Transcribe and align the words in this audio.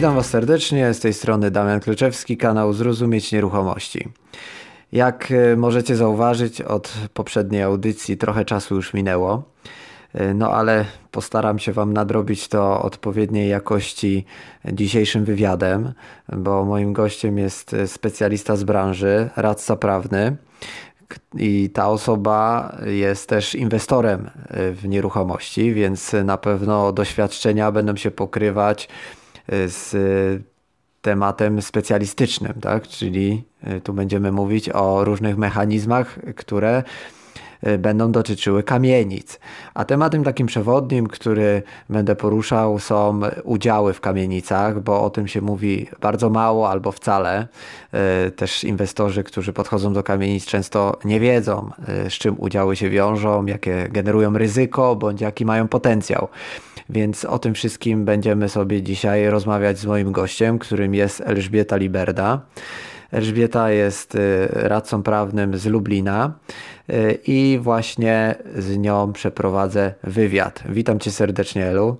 Witam 0.00 0.14
Was 0.14 0.26
serdecznie, 0.26 0.94
z 0.94 1.00
tej 1.00 1.14
strony 1.14 1.50
Damian 1.50 1.80
Kluczewski, 1.80 2.36
kanał 2.36 2.72
Zrozumieć 2.72 3.32
Nieruchomości. 3.32 4.08
Jak 4.92 5.32
e, 5.32 5.56
możecie 5.56 5.96
zauważyć, 5.96 6.60
od 6.60 6.92
poprzedniej 7.14 7.62
audycji 7.62 8.16
trochę 8.16 8.44
czasu 8.44 8.74
już 8.74 8.94
minęło, 8.94 9.42
e, 10.14 10.34
no 10.34 10.52
ale 10.52 10.84
postaram 11.10 11.58
się 11.58 11.72
Wam 11.72 11.92
nadrobić 11.92 12.48
to 12.48 12.82
odpowiedniej 12.82 13.48
jakości 13.48 14.24
dzisiejszym 14.72 15.24
wywiadem, 15.24 15.92
bo 16.32 16.64
moim 16.64 16.92
gościem 16.92 17.38
jest 17.38 17.76
specjalista 17.86 18.56
z 18.56 18.64
branży, 18.64 19.30
radca 19.36 19.76
prawny. 19.76 20.36
I 21.36 21.70
ta 21.70 21.88
osoba 21.88 22.72
jest 22.86 23.28
też 23.28 23.54
inwestorem 23.54 24.30
e, 24.48 24.72
w 24.72 24.88
nieruchomości, 24.88 25.74
więc 25.74 26.12
na 26.24 26.36
pewno 26.38 26.92
doświadczenia 26.92 27.72
będą 27.72 27.96
się 27.96 28.10
pokrywać 28.10 28.88
z 29.48 29.94
tematem 31.02 31.62
specjalistycznym, 31.62 32.52
tak? 32.60 32.88
czyli 32.88 33.44
e, 33.62 33.80
tu 33.80 33.92
będziemy 33.92 34.32
mówić 34.32 34.68
o 34.68 35.04
różnych 35.04 35.36
mechanizmach, 35.38 36.18
które 36.36 36.70
e, 36.78 36.82
będą 37.78 38.12
dotyczyły 38.12 38.62
kamienic. 38.62 39.40
A 39.74 39.84
tematem 39.84 40.24
takim 40.24 40.46
przewodnim, 40.46 41.06
który 41.06 41.62
będę 41.88 42.16
poruszał, 42.16 42.78
są 42.78 43.20
udziały 43.44 43.92
w 43.92 44.00
kamienicach, 44.00 44.80
bo 44.80 45.02
o 45.02 45.10
tym 45.10 45.28
się 45.28 45.40
mówi 45.40 45.86
bardzo 46.00 46.30
mało 46.30 46.70
albo 46.70 46.92
wcale. 46.92 47.48
E, 47.92 48.30
też 48.30 48.64
inwestorzy, 48.64 49.24
którzy 49.24 49.52
podchodzą 49.52 49.92
do 49.92 50.02
kamienic, 50.02 50.46
często 50.46 50.98
nie 51.04 51.20
wiedzą, 51.20 51.70
z 52.08 52.12
czym 52.12 52.40
udziały 52.40 52.76
się 52.76 52.90
wiążą, 52.90 53.46
jakie 53.46 53.88
generują 53.90 54.38
ryzyko 54.38 54.96
bądź 54.96 55.20
jaki 55.20 55.44
mają 55.44 55.68
potencjał. 55.68 56.28
Więc 56.90 57.24
o 57.24 57.38
tym 57.38 57.54
wszystkim 57.54 58.04
będziemy 58.04 58.48
sobie 58.48 58.82
dzisiaj 58.82 59.30
rozmawiać 59.30 59.78
z 59.78 59.86
moim 59.86 60.12
gościem, 60.12 60.58
którym 60.58 60.94
jest 60.94 61.20
Elżbieta 61.20 61.76
Liberda. 61.76 62.40
Elżbieta 63.12 63.70
jest 63.70 64.14
y, 64.14 64.48
radcą 64.52 65.02
prawnym 65.02 65.58
z 65.58 65.66
Lublina 65.66 66.32
y, 66.90 67.18
i 67.26 67.58
właśnie 67.62 68.34
z 68.56 68.76
nią 68.78 69.12
przeprowadzę 69.12 69.94
wywiad. 70.02 70.62
Witam 70.68 70.98
Cię 70.98 71.10
serdecznie, 71.10 71.66
Elu. 71.66 71.96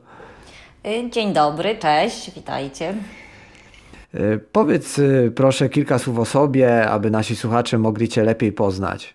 Y, 0.87 1.11
dzień 1.11 1.33
dobry, 1.33 1.77
cześć, 1.77 2.35
witajcie. 2.35 2.95
Powiedz 4.53 5.01
proszę 5.35 5.69
kilka 5.69 5.99
słów 5.99 6.19
o 6.19 6.25
sobie, 6.25 6.89
aby 6.89 7.11
nasi 7.11 7.37
słuchacze 7.37 7.79
mogli 7.79 8.09
Cię 8.09 8.25
lepiej 8.25 8.53
poznać. 8.53 9.15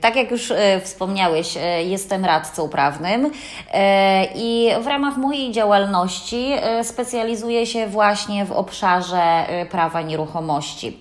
Tak 0.00 0.16
jak 0.16 0.30
już 0.30 0.50
y, 0.50 0.56
wspomniałeś, 0.84 1.56
y, 1.56 1.60
jestem 1.84 2.24
radcą 2.24 2.68
prawnym 2.68 3.30
i 4.34 4.70
w 4.80 4.86
ramach 4.86 5.16
mojej 5.16 5.52
działalności 5.52 6.52
specjalizuję 6.82 7.66
się 7.66 7.86
właśnie 7.86 8.44
w 8.44 8.52
obszarze 8.52 9.46
prawa 9.70 10.02
nieruchomości. 10.02 10.98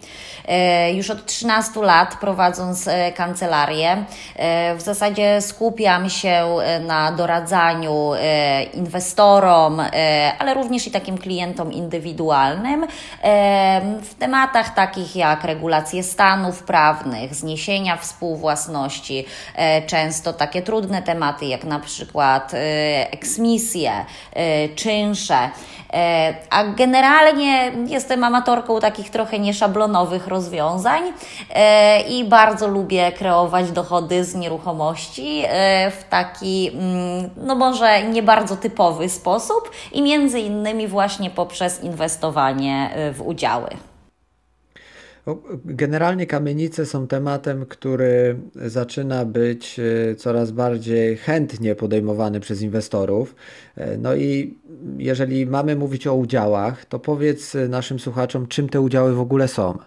E, 0.48 0.94
już 0.94 1.10
od 1.10 1.26
13 1.26 1.80
lat 1.80 2.16
prowadząc 2.20 2.88
e, 2.88 3.12
kancelarię. 3.12 4.06
E, 4.36 4.76
w 4.76 4.82
zasadzie 4.82 5.42
skupiam 5.42 6.10
się 6.10 6.58
na 6.88 7.12
doradzaniu 7.12 8.12
inwestorom, 8.74 9.82
ale 10.40 10.54
również 10.54 10.88
i 10.88 10.92
takim 10.92 11.18
klientom 11.18 11.74
indywidualnym 11.74 12.88
w 14.02 14.16
tematach 14.20 14.74
takich 14.74 15.16
jak 15.16 15.44
regulacje 15.44 16.04
stanów 16.04 16.64
prawnych, 16.64 17.36
zniesienia 17.36 17.98
współwłasności, 17.98 19.26
często 19.88 20.34
takie 20.34 20.62
trudne 20.62 21.02
tematy 21.02 21.46
jak 21.46 21.64
na 21.64 21.80
przykład 21.80 22.52
eksmisje, 23.12 23.92
czynsze. 24.76 25.50
A 26.50 26.64
generalnie 26.64 27.72
jestem 27.88 28.24
amatorką 28.24 28.80
takich 28.80 29.10
trochę 29.10 29.40
nieszablonowych 29.40 30.28
rozwiązań 30.28 30.37
e, 31.50 32.02
i 32.02 32.26
bardzo 32.26 32.68
lubię 32.68 33.12
kreować 33.12 33.72
dochody 33.72 34.24
z 34.24 34.36
nieruchomości 34.36 35.44
e, 35.46 35.92
w 35.92 36.04
taki, 36.04 36.72
mm, 36.74 37.30
no 37.38 37.56
może 37.56 38.04
nie 38.04 38.24
bardzo 38.24 38.56
typowy 38.56 39.10
sposób 39.10 39.72
i 39.92 40.02
między 40.02 40.40
innymi 40.40 40.88
właśnie 40.88 41.30
poprzez 41.30 41.84
inwestowanie 41.84 42.90
e, 42.94 43.14
w 43.14 43.22
udziały. 43.22 43.70
Generalnie 45.66 46.26
kamienice 46.26 46.86
są 46.86 47.08
tematem, 47.08 47.66
który 47.66 48.36
zaczyna 48.56 49.26
być 49.26 49.80
coraz 50.18 50.52
bardziej 50.52 51.18
chętnie 51.18 51.76
podejmowany 51.76 52.40
przez 52.40 52.62
inwestorów. 52.62 53.36
No 53.98 54.16
i 54.16 54.58
jeżeli 54.98 55.46
mamy 55.46 55.76
mówić 55.76 56.08
o 56.08 56.16
udziałach, 56.16 56.86
to 56.86 57.00
powiedz 57.00 57.58
naszym 57.70 58.00
słuchaczom, 58.00 58.48
czym 58.48 58.70
te 58.70 58.82
udziały 58.82 59.14
w 59.14 59.20
ogóle 59.20 59.48
są. 59.48 59.78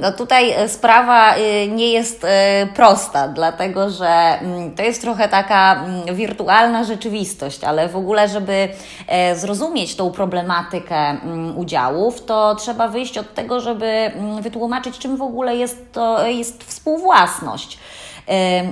No 0.00 0.12
tutaj 0.12 0.50
e, 0.50 0.68
sprawa 0.68 1.36
y, 1.36 1.68
nie 1.68 1.92
jest 1.92 2.24
e, 2.24 2.66
prosta, 2.74 3.28
dlatego 3.28 3.90
że 3.90 4.08
mm, 4.08 4.74
to 4.74 4.82
jest 4.82 5.00
trochę 5.00 5.28
taka 5.28 5.84
mm, 5.84 6.16
wirtualna 6.16 6.84
rzeczywistość, 6.84 7.64
ale 7.64 7.88
w 7.88 7.96
ogóle, 7.96 8.28
żeby 8.28 8.68
e, 9.08 9.36
zrozumieć 9.36 9.96
tą 9.96 10.10
problematykę 10.10 10.96
mm, 10.96 11.58
udziałów, 11.58 12.24
to 12.24 12.54
trzeba 12.54 12.88
wyjść 12.88 13.18
od 13.18 13.34
tego, 13.34 13.60
żeby 13.60 14.10
wytłumaczyć, 14.40 14.98
czym 14.98 15.16
w 15.16 15.22
ogóle 15.22 15.56
jest 15.56 15.92
to 15.92 16.26
jest 16.26 16.64
współwłasność. 16.64 17.78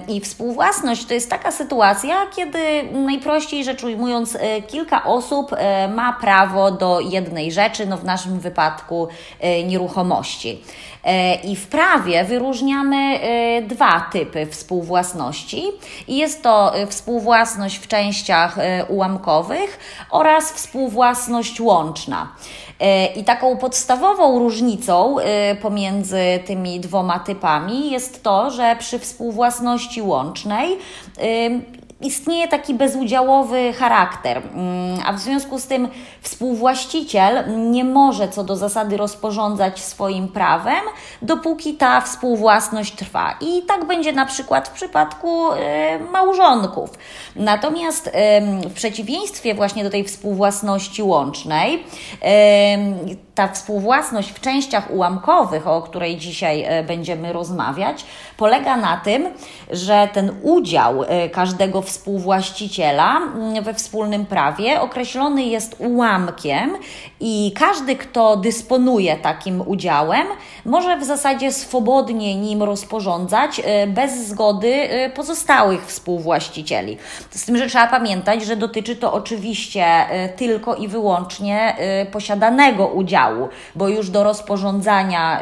I 0.09 0.21
współwłasność 0.21 1.07
to 1.07 1.15
jest 1.15 1.31
taka 1.31 1.53
sytuacja, 1.53 2.27
kiedy 2.37 2.83
najprościej 2.93 3.65
rzecz 3.65 3.85
ujmując, 3.85 4.37
e, 4.37 4.63
kilka 4.63 5.05
osób 5.05 5.53
e, 5.53 5.89
ma 5.89 6.13
prawo 6.13 6.71
do 6.71 7.01
jednej 7.01 7.53
rzeczy, 7.53 7.87
no 7.87 7.97
w 7.97 8.05
naszym 8.05 8.41
wypadku 8.41 9.09
e, 9.41 9.63
nieruchomości. 9.63 10.63
I 11.45 11.57
w 11.57 11.67
prawie 11.67 12.25
wyróżniamy 12.25 13.21
dwa 13.63 14.01
typy 14.13 14.47
współwłasności. 14.47 15.65
Jest 16.09 16.43
to 16.43 16.73
współwłasność 16.89 17.79
w 17.79 17.89
częściach 17.89 18.57
ułamkowych 18.89 19.79
oraz 20.11 20.53
współwłasność 20.53 21.61
łączna. 21.61 22.29
E, 22.81 23.07
I 23.07 23.25
taką 23.25 23.57
podstawową 23.57 24.39
różnicą 24.39 25.19
e, 25.19 25.55
pomiędzy 25.55 26.21
tymi 26.47 26.81
dwoma 26.81 27.19
typami 27.19 27.91
jest 27.91 28.23
to, 28.23 28.51
że 28.51 28.77
przy 28.79 28.99
współwłasności 28.99 30.03
łącznej 30.03 30.73
e, 30.73 30.77
istnieje 32.01 32.49
taki 32.49 32.75
bezudziałowy 32.75 33.73
charakter, 33.73 34.39
mm, 34.39 34.99
a 35.07 35.13
w 35.13 35.19
związku 35.19 35.59
z 35.59 35.67
tym 35.67 35.89
współwłaściciel 36.21 37.45
nie 37.71 37.85
może 37.85 38.29
co 38.29 38.45
do 38.45 38.57
zasady 38.57 38.97
rozporządzać 38.97 39.81
swoim 39.81 40.29
prawem, 40.29 40.85
dopóki 41.23 41.75
ta 41.75 42.01
współwłasność 42.01 42.95
trwa. 42.95 43.37
I 43.41 43.63
tak 43.63 43.87
będzie 43.87 44.13
na 44.13 44.27
przykład 44.27 44.69
w 44.69 44.73
przypadku 44.73 45.53
y, 45.53 45.57
małżonków. 46.13 46.91
Natomiast 47.37 48.07
y, 48.07 48.11
w 48.69 48.73
przeciwieństwie 48.73 49.55
właśnie 49.55 49.85
do 49.85 49.91
tej 49.91 50.05
współwłasności 50.05 51.03
łącznej, 51.03 51.75
y, 51.75 53.26
ta 53.37 53.49
współwłasność 53.49 54.31
w 54.31 54.41
częściach 54.41 54.91
ułamkowych, 54.91 55.69
o 55.69 55.83
której 55.83 56.17
dzisiaj 56.17 56.65
e, 56.65 56.83
będziemy 56.83 57.33
rozmawiać, 57.33 58.05
polega 58.37 58.77
na 58.77 58.97
tym, 58.97 59.29
że 59.71 60.09
ten 60.13 60.33
udział 60.43 61.03
e, 61.03 61.29
każdego 61.29 61.83
współwłaściciela 61.83 63.17
mm, 63.17 63.65
we 63.65 63.75
wspólnym 63.75 64.27
prawie 64.27 64.81
określony 64.81 65.43
jest 65.45 65.77
ułamkiem 65.79 66.71
i 67.21 67.53
każdy, 67.59 67.97
kto 67.97 68.37
dysponuje 68.37 69.17
takim 69.17 69.61
udziałem, 69.61 70.27
może 70.65 70.97
w 70.97 71.05
zasadzie 71.05 71.53
swobodnie 71.53 72.37
nim 72.37 72.63
rozporządzać 72.63 73.61
e, 73.65 73.87
bez 73.87 74.27
zgody 74.29 74.89
pozostałych 75.15 75.87
współwłaścicieli. 75.87 76.99
Z 77.31 77.45
tym, 77.45 77.57
że 77.57 77.67
trzeba 77.67 77.87
pamiętać, 77.87 78.45
że 78.45 78.57
dotyczy 78.57 78.97
to 78.97 79.13
oczywiście 79.13 79.87
tylko 80.37 80.75
i 80.75 80.89
wyłącznie 80.89 81.77
posiadanego 82.13 82.87
udziału 82.87 83.26
bo 83.75 83.89
już 83.89 84.11
do 84.11 84.25
rozporządzania 84.25 85.41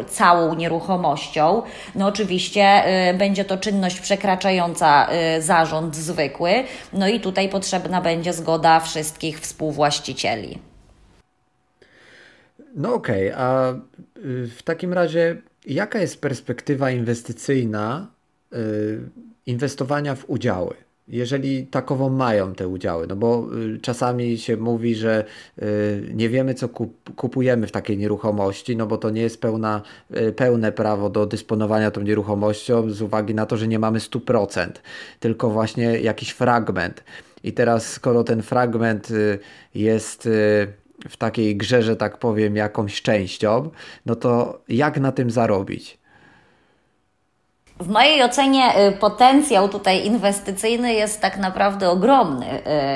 y, 0.00 0.04
całą 0.04 0.54
nieruchomością, 0.54 1.62
no 1.94 2.06
oczywiście 2.06 2.82
y, 3.10 3.14
będzie 3.14 3.44
to 3.44 3.58
czynność 3.58 4.00
przekraczająca 4.00 5.08
y, 5.36 5.42
zarząd 5.42 5.96
zwykły, 5.96 6.50
no 6.92 7.08
i 7.08 7.20
tutaj 7.20 7.48
potrzebna 7.48 8.00
będzie 8.00 8.32
zgoda 8.32 8.80
wszystkich 8.80 9.40
współwłaścicieli. 9.40 10.58
No 12.74 12.94
okej, 12.94 13.32
okay, 13.32 13.44
a 13.44 13.74
w 14.56 14.62
takim 14.64 14.92
razie 14.92 15.36
jaka 15.66 15.98
jest 15.98 16.20
perspektywa 16.20 16.90
inwestycyjna 16.90 18.06
inwestowania 19.46 20.14
w 20.14 20.30
udziały? 20.30 20.74
Jeżeli 21.10 21.66
takową 21.66 22.08
mają 22.08 22.54
te 22.54 22.68
udziały, 22.68 23.06
no 23.06 23.16
bo 23.16 23.46
y, 23.74 23.78
czasami 23.78 24.38
się 24.38 24.56
mówi, 24.56 24.94
że 24.94 25.24
y, 25.62 26.10
nie 26.14 26.28
wiemy, 26.28 26.54
co 26.54 26.68
kupujemy 27.16 27.66
w 27.66 27.72
takiej 27.72 27.98
nieruchomości, 27.98 28.76
no 28.76 28.86
bo 28.86 28.98
to 28.98 29.10
nie 29.10 29.22
jest 29.22 29.40
pełna, 29.40 29.82
y, 30.16 30.32
pełne 30.32 30.72
prawo 30.72 31.10
do 31.10 31.26
dysponowania 31.26 31.90
tą 31.90 32.00
nieruchomością 32.02 32.90
z 32.90 33.02
uwagi 33.02 33.34
na 33.34 33.46
to, 33.46 33.56
że 33.56 33.68
nie 33.68 33.78
mamy 33.78 33.98
100%, 33.98 34.68
tylko 35.20 35.50
właśnie 35.50 36.00
jakiś 36.00 36.30
fragment. 36.30 37.04
I 37.44 37.52
teraz, 37.52 37.92
skoro 37.92 38.24
ten 38.24 38.42
fragment 38.42 39.08
jest 39.74 40.28
w 41.08 41.16
takiej 41.18 41.56
grze, 41.56 41.82
że 41.82 41.96
tak 41.96 42.18
powiem, 42.18 42.56
jakąś 42.56 43.02
częścią, 43.02 43.70
no 44.06 44.16
to 44.16 44.62
jak 44.68 45.00
na 45.00 45.12
tym 45.12 45.30
zarobić? 45.30 45.99
W 47.80 47.88
mojej 47.88 48.22
ocenie 48.22 48.88
y, 48.88 48.92
potencjał 48.92 49.68
tutaj 49.68 50.06
inwestycyjny 50.06 50.94
jest 50.94 51.20
tak 51.20 51.36
naprawdę 51.36 51.90
ogromny, 51.90 52.46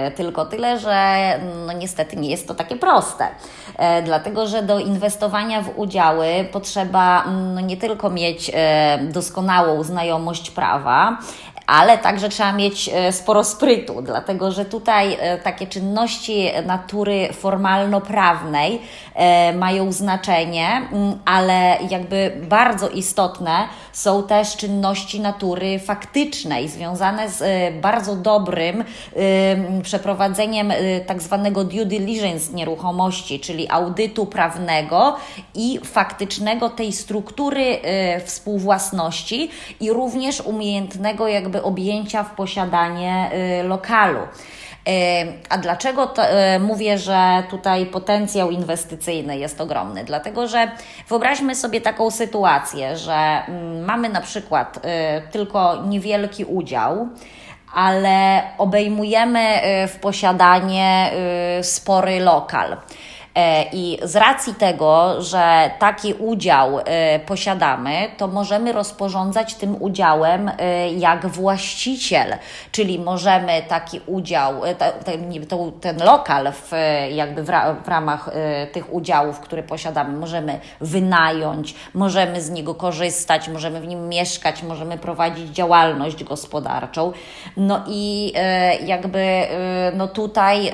y, 0.08 0.10
tylko 0.10 0.46
tyle, 0.46 0.78
że 0.78 1.24
no 1.66 1.72
niestety 1.72 2.16
nie 2.16 2.30
jest 2.30 2.48
to 2.48 2.54
takie 2.54 2.76
proste. 2.76 3.24
Y, 3.28 4.02
dlatego, 4.02 4.46
że 4.46 4.62
do 4.62 4.78
inwestowania 4.78 5.62
w 5.62 5.78
udziały 5.78 6.26
potrzeba 6.52 7.24
no 7.54 7.60
nie 7.60 7.76
tylko 7.76 8.10
mieć 8.10 8.50
doskonałą 9.02 9.82
znajomość 9.82 10.50
prawa, 10.50 11.18
ale 11.66 11.98
także 11.98 12.28
trzeba 12.28 12.52
mieć 12.52 12.90
e, 12.92 13.12
sporo 13.12 13.44
sprytu, 13.44 14.02
dlatego 14.02 14.52
że 14.52 14.64
tutaj 14.64 15.16
e, 15.20 15.38
takie 15.38 15.66
czynności 15.66 16.50
natury 16.66 17.28
formalno-prawnej 17.32 18.80
e, 19.14 19.52
mają 19.52 19.92
znaczenie, 19.92 20.68
mm, 20.92 21.18
ale 21.24 21.78
jakby 21.90 22.32
bardzo 22.48 22.88
istotne 22.88 23.68
są 23.92 24.22
też 24.22 24.56
czynności 24.56 25.20
natury 25.20 25.78
faktycznej, 25.78 26.68
związane 26.68 27.30
z 27.30 27.74
bardzo 27.80 28.16
dobrym 28.16 28.84
przeprowadzeniem 29.82 30.72
tak 31.06 31.22
zwanego 31.22 31.64
due 31.64 31.84
diligence 31.84 32.52
nieruchomości, 32.52 33.40
czyli 33.40 33.70
audytu 33.70 34.26
prawnego 34.26 35.16
i 35.54 35.80
faktycznego 35.84 36.70
tej 36.70 36.92
struktury 36.92 37.78
współwłasności 38.24 39.50
i 39.80 39.92
również 39.92 40.40
umiejętnego 40.40 41.28
jakby 41.28 41.53
jakby 41.54 41.62
objęcia 41.62 42.22
w 42.24 42.30
posiadanie 42.30 43.30
y, 43.60 43.62
lokalu. 43.62 44.18
Y, 44.18 44.92
a 45.48 45.58
dlaczego 45.58 46.06
to, 46.06 46.22
y, 46.22 46.58
mówię, 46.60 46.98
że 46.98 47.42
tutaj 47.50 47.86
potencjał 47.86 48.50
inwestycyjny 48.50 49.38
jest 49.38 49.60
ogromny? 49.60 50.04
Dlatego, 50.04 50.48
że 50.48 50.70
wyobraźmy 51.08 51.54
sobie 51.54 51.80
taką 51.80 52.10
sytuację, 52.10 52.96
że 52.96 53.14
mm, 53.14 53.84
mamy 53.84 54.08
na 54.08 54.20
przykład 54.20 54.78
tylko 55.30 55.82
niewielki 55.88 56.44
udział, 56.44 57.08
ale 57.74 58.42
obejmujemy 58.58 59.60
w 59.88 59.98
posiadanie 60.00 61.10
spory 61.62 62.20
lokal. 62.20 62.76
E, 63.34 63.64
I 63.72 63.98
z 64.02 64.16
racji 64.16 64.54
tego, 64.54 65.22
że 65.22 65.70
taki 65.78 66.14
udział 66.14 66.78
e, 66.78 67.18
posiadamy, 67.18 68.08
to 68.16 68.28
możemy 68.28 68.72
rozporządzać 68.72 69.54
tym 69.54 69.82
udziałem 69.82 70.50
e, 70.58 70.92
jak 70.92 71.26
właściciel, 71.26 72.36
czyli 72.72 72.98
możemy 72.98 73.62
taki 73.68 74.00
udział, 74.06 74.60
ten, 75.04 75.32
ten 75.80 76.02
lokal 76.04 76.52
w, 76.52 76.72
jakby 77.10 77.42
w 77.84 77.88
ramach 77.88 78.30
tych 78.72 78.94
udziałów, 78.94 79.40
które 79.40 79.62
posiadamy, 79.62 80.16
możemy 80.16 80.60
wynająć, 80.80 81.74
możemy 81.94 82.42
z 82.42 82.50
niego 82.50 82.74
korzystać, 82.74 83.48
możemy 83.48 83.80
w 83.80 83.86
nim 83.86 84.08
mieszkać, 84.08 84.62
możemy 84.62 84.98
prowadzić 84.98 85.50
działalność 85.50 86.24
gospodarczą. 86.24 87.12
No 87.56 87.84
i 87.86 88.32
jakby 88.86 89.46
no 89.94 90.08
tutaj 90.08 90.72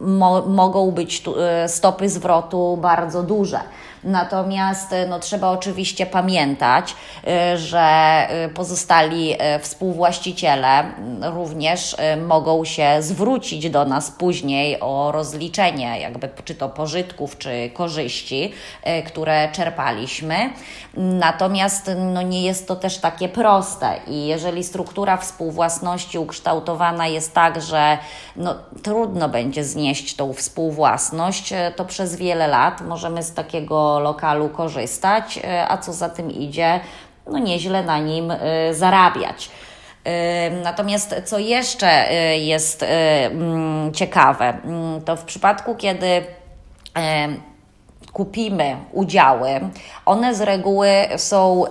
mo, 0.00 0.42
mogą 0.42 0.90
być 0.90 1.22
tu, 1.22 1.34
stopy 1.68 2.08
zwrotu 2.08 2.78
bardzo 2.80 3.22
duże. 3.22 3.60
Natomiast 4.04 4.92
e, 4.92 5.06
no, 5.06 5.18
trzeba 5.18 5.50
oczywiście 5.50 6.06
pamiętać, 6.06 6.94
e, 7.26 7.58
że 7.58 7.80
e, 7.80 8.48
pozostali 8.48 9.34
współwłaściciele 9.60 10.84
również 11.22 11.96
mogą 12.26 12.64
się 12.64 12.96
zwrócić 13.00 13.70
do 13.70 13.84
nas 13.84 14.10
później 14.10 14.80
o 14.80 15.12
rozliczenie, 15.12 16.00
jakby 16.00 16.28
czy 16.44 16.54
to 16.54 16.68
pożytków, 16.68 17.38
czy 17.38 17.70
korzyści, 17.74 18.52
które 19.06 19.48
czerpaliśmy. 19.52 20.50
Natomiast 20.96 21.90
no, 21.96 22.22
nie 22.22 22.42
jest 22.42 22.68
to 22.68 22.76
też 22.76 22.98
takie 22.98 23.28
proste 23.28 24.00
i 24.06 24.26
jeżeli 24.26 24.64
struktura 24.64 25.16
współwłasności 25.16 26.18
ukształtowana 26.18 27.06
jest 27.06 27.34
tak, 27.34 27.62
że 27.62 27.98
no, 28.36 28.54
trudno 28.82 29.28
będzie 29.28 29.64
znieść 29.64 30.16
tą 30.16 30.32
współwłasność, 30.32 31.54
to 31.76 31.84
przez 31.84 32.16
wiele 32.16 32.48
lat 32.48 32.80
możemy 32.80 33.22
z 33.22 33.34
takiego 33.34 33.93
lokalu 34.00 34.48
korzystać, 34.48 35.38
e, 35.44 35.68
a 35.68 35.78
co 35.78 35.92
za 35.92 36.08
tym 36.08 36.30
idzie, 36.30 36.80
no 37.26 37.38
nieźle 37.38 37.82
na 37.82 37.98
nim 37.98 38.30
e, 38.30 38.74
zarabiać. 38.74 39.50
E, 40.04 40.50
natomiast 40.50 41.14
co 41.24 41.38
jeszcze 41.38 42.14
jest 42.38 42.82
mm, 42.82 43.92
ciekawe, 43.92 44.58
mm, 44.64 45.02
to 45.02 45.16
w 45.16 45.24
przypadku, 45.24 45.74
kiedy 45.74 46.24
kupimy 48.14 48.76
udziały, 48.92 49.48
one 50.06 50.34
z 50.34 50.40
reguły 50.40 50.88
są 51.16 51.64
y, 51.64 51.68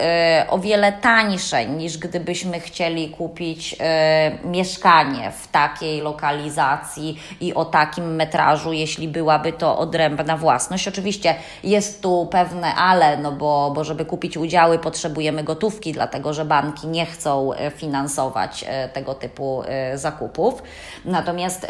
o 0.49 0.59
wiele 0.59 0.91
tańsze 0.91 1.65
niż 1.65 1.97
gdybyśmy 1.97 2.59
chcieli 2.59 3.09
kupić 3.09 3.73
y, 3.73 4.47
mieszkanie 4.47 5.31
w 5.31 5.47
takiej 5.47 6.01
lokalizacji 6.01 7.19
i 7.41 7.53
o 7.53 7.65
takim 7.65 8.15
metrażu, 8.15 8.73
jeśli 8.73 9.07
byłaby 9.07 9.53
to 9.53 9.77
odrębna 9.77 10.37
własność. 10.37 10.87
Oczywiście 10.87 11.35
jest 11.63 12.01
tu 12.01 12.27
pewne 12.31 12.75
ale, 12.75 13.17
no 13.17 13.31
bo, 13.31 13.71
bo 13.75 13.83
żeby 13.83 14.05
kupić 14.05 14.37
udziały 14.37 14.79
potrzebujemy 14.79 15.43
gotówki, 15.43 15.93
dlatego 15.93 16.33
że 16.33 16.45
banki 16.45 16.87
nie 16.87 17.05
chcą 17.05 17.53
y, 17.53 17.71
finansować 17.71 18.65
tego 18.93 19.13
typu 19.13 19.63
zakupów. 19.95 20.63
Natomiast 21.05 21.67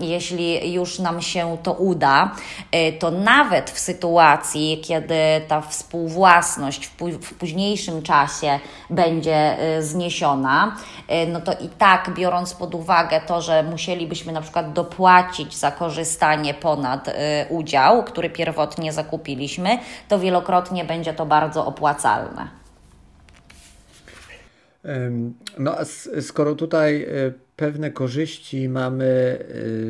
jeśli 0.00 0.72
już 0.72 0.98
nam 0.98 1.22
się 1.22 1.56
to 1.62 1.72
uda, 1.72 2.30
to 2.98 3.10
nawet 3.10 3.70
w 3.70 3.78
sytuacji, 3.78 4.13
sytuacji, 4.14 4.80
kiedy 4.84 5.14
ta 5.48 5.60
współwłasność 5.60 6.86
w, 7.20 7.34
późniejszym 7.34 8.02
czasie 8.02 8.60
będzie 8.90 9.56
y, 9.78 9.82
zniesiona, 9.82 10.76
y, 11.10 11.26
no 11.26 11.40
to 11.40 11.52
i 11.52 11.68
tak 11.68 12.10
biorąc 12.14 12.54
pod 12.54 12.74
uwagę 12.74 13.20
to, 13.20 13.42
że 13.42 13.62
musielibyśmy 13.62 14.32
na 14.32 14.40
przykład 14.40 14.72
dopłacić 14.72 15.56
za 15.56 15.70
korzystanie 15.70 16.54
ponad 16.54 17.08
y, 17.08 17.12
udział, 17.48 18.04
który 18.04 18.30
pierwotnie 18.30 18.92
zakupiliśmy, 18.92 19.78
to 20.08 20.18
wielokrotnie 20.18 20.84
będzie 20.84 21.14
to 21.14 21.26
bardzo 21.26 21.66
opłacalne. 21.66 22.63
No, 25.58 25.78
a 25.78 25.84
skoro 26.20 26.54
tutaj 26.54 27.06
pewne 27.56 27.90
korzyści 27.90 28.68
mamy 28.68 29.38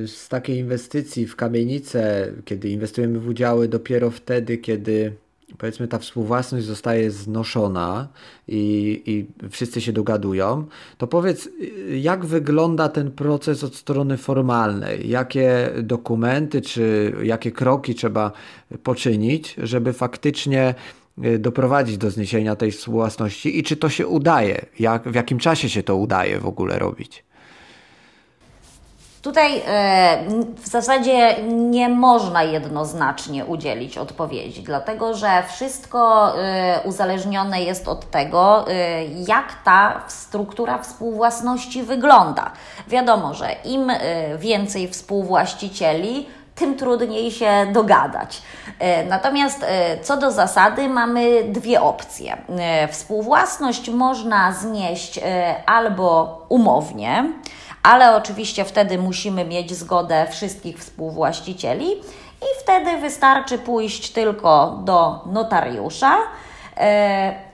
y, 0.04 0.08
z 0.08 0.28
takiej 0.28 0.58
inwestycji 0.58 1.26
w 1.26 1.36
kamienicę, 1.36 2.32
kiedy 2.44 2.68
inwestujemy 2.68 3.20
w 3.20 3.28
udziały 3.28 3.68
dopiero 3.68 4.10
wtedy, 4.10 4.58
kiedy 4.58 5.12
powiedzmy 5.58 5.88
ta 5.88 5.98
współwłasność 5.98 6.66
zostaje 6.66 7.10
znoszona 7.10 8.08
i, 8.48 9.02
i 9.06 9.48
wszyscy 9.50 9.80
się 9.80 9.92
dogadują, 9.92 10.66
to 10.98 11.06
powiedz, 11.06 11.46
y, 11.46 11.98
jak 11.98 12.24
wygląda 12.24 12.88
ten 12.88 13.10
proces 13.10 13.64
od 13.64 13.74
strony 13.76 14.16
formalnej? 14.16 15.08
Jakie 15.08 15.70
dokumenty 15.82 16.60
czy 16.60 17.14
jakie 17.22 17.52
kroki 17.52 17.94
trzeba 17.94 18.32
poczynić, 18.82 19.56
żeby 19.62 19.92
faktycznie 19.92 20.74
doprowadzić 21.38 21.98
do 21.98 22.10
zniesienia 22.10 22.56
tej 22.56 22.70
współwłasności 22.70 23.58
i 23.58 23.62
czy 23.62 23.76
to 23.76 23.88
się 23.88 24.06
udaje? 24.06 24.66
Jak, 24.78 25.08
w 25.08 25.14
jakim 25.14 25.38
czasie 25.38 25.68
się 25.68 25.82
to 25.82 25.96
udaje 25.96 26.40
w 26.40 26.46
ogóle 26.46 26.78
robić? 26.78 27.24
Tutaj 29.24 29.62
e, 29.66 30.24
w 30.56 30.68
zasadzie 30.68 31.36
nie 31.48 31.88
można 31.88 32.42
jednoznacznie 32.42 33.44
udzielić 33.44 33.98
odpowiedzi, 33.98 34.62
dlatego 34.62 35.14
że 35.14 35.42
wszystko 35.48 36.32
e, 36.38 36.80
uzależnione 36.84 37.62
jest 37.62 37.88
od 37.88 38.10
tego, 38.10 38.68
e, 38.68 39.04
jak 39.04 39.62
ta 39.64 40.02
struktura 40.08 40.78
współwłasności 40.78 41.82
wygląda. 41.82 42.50
Wiadomo, 42.88 43.34
że 43.34 43.56
im 43.64 43.92
więcej 44.38 44.88
współwłaścicieli, 44.88 46.26
tym 46.54 46.76
trudniej 46.76 47.30
się 47.30 47.66
dogadać. 47.72 48.42
Natomiast 49.08 49.66
co 50.02 50.16
do 50.16 50.30
zasady, 50.30 50.88
mamy 50.88 51.44
dwie 51.44 51.82
opcje. 51.82 52.36
Współwłasność 52.90 53.90
można 53.90 54.52
znieść 54.52 55.20
albo 55.66 56.38
umownie, 56.48 57.32
ale 57.82 58.16
oczywiście 58.16 58.64
wtedy 58.64 58.98
musimy 58.98 59.44
mieć 59.44 59.74
zgodę 59.74 60.26
wszystkich 60.30 60.78
współwłaścicieli 60.78 61.92
i 62.42 62.62
wtedy 62.62 62.96
wystarczy 62.96 63.58
pójść 63.58 64.12
tylko 64.12 64.78
do 64.84 65.20
notariusza 65.26 66.16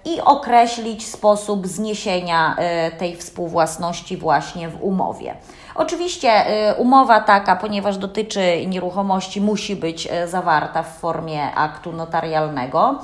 i 0.04 0.20
określić 0.20 1.06
sposób 1.06 1.66
zniesienia 1.66 2.56
tej 2.98 3.16
współwłasności 3.16 4.16
właśnie 4.16 4.68
w 4.68 4.84
umowie. 4.84 5.34
Oczywiście 5.74 6.44
umowa 6.78 7.20
taka, 7.20 7.56
ponieważ 7.56 7.96
dotyczy 7.98 8.66
nieruchomości, 8.66 9.40
musi 9.40 9.76
być 9.76 10.08
zawarta 10.26 10.82
w 10.82 10.98
formie 10.98 11.54
aktu 11.54 11.92
notarialnego. 11.92 12.98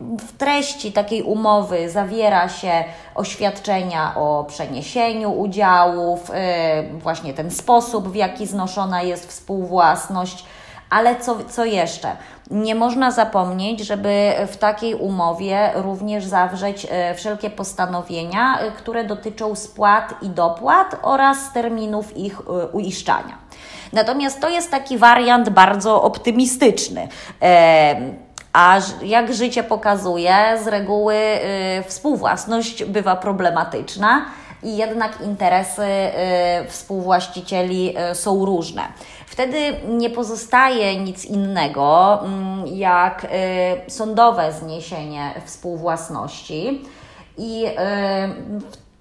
W 0.00 0.36
treści 0.38 0.92
takiej 0.92 1.22
umowy 1.22 1.90
zawiera 1.90 2.48
się 2.48 2.84
oświadczenia 3.14 4.12
o 4.16 4.44
przeniesieniu 4.48 5.32
udziałów, 5.32 6.30
właśnie 6.92 7.34
ten 7.34 7.50
sposób, 7.50 8.08
w 8.08 8.14
jaki 8.14 8.46
znoszona 8.46 9.02
jest 9.02 9.28
współwłasność. 9.28 10.44
Ale 10.94 11.16
co, 11.16 11.36
co 11.48 11.64
jeszcze? 11.64 12.16
Nie 12.50 12.74
można 12.74 13.10
zapomnieć, 13.10 13.80
żeby 13.80 14.32
w 14.46 14.56
takiej 14.56 14.94
umowie 14.94 15.70
również 15.74 16.24
zawrzeć 16.24 16.86
e, 16.90 17.14
wszelkie 17.14 17.50
postanowienia, 17.50 18.58
e, 18.58 18.70
które 18.70 19.04
dotyczą 19.04 19.54
spłat 19.54 20.14
i 20.22 20.28
dopłat 20.28 20.96
oraz 21.02 21.52
terminów 21.52 22.16
ich 22.16 22.40
e, 22.40 22.66
uiszczania. 22.66 23.38
Natomiast 23.92 24.40
to 24.40 24.48
jest 24.48 24.70
taki 24.70 24.98
wariant 24.98 25.48
bardzo 25.48 26.02
optymistyczny. 26.02 27.08
A 28.52 28.80
jak 29.02 29.34
życie 29.34 29.62
pokazuje, 29.62 30.34
z 30.64 30.66
reguły 30.66 31.16
współwłasność 31.86 32.84
bywa 32.84 33.16
problematyczna 33.16 34.26
i 34.64 34.76
jednak 34.76 35.20
interesy 35.20 35.86
współwłaścicieli 36.68 37.94
są 38.14 38.44
różne. 38.44 38.82
Wtedy 39.34 39.58
nie 39.88 40.10
pozostaje 40.10 41.00
nic 41.00 41.24
innego 41.24 42.20
mm, 42.24 42.66
jak 42.66 43.24
y, 43.24 43.90
sądowe 43.90 44.52
zniesienie 44.52 45.34
współwłasności. 45.44 46.82
I 47.38 47.66
y, 47.66 47.72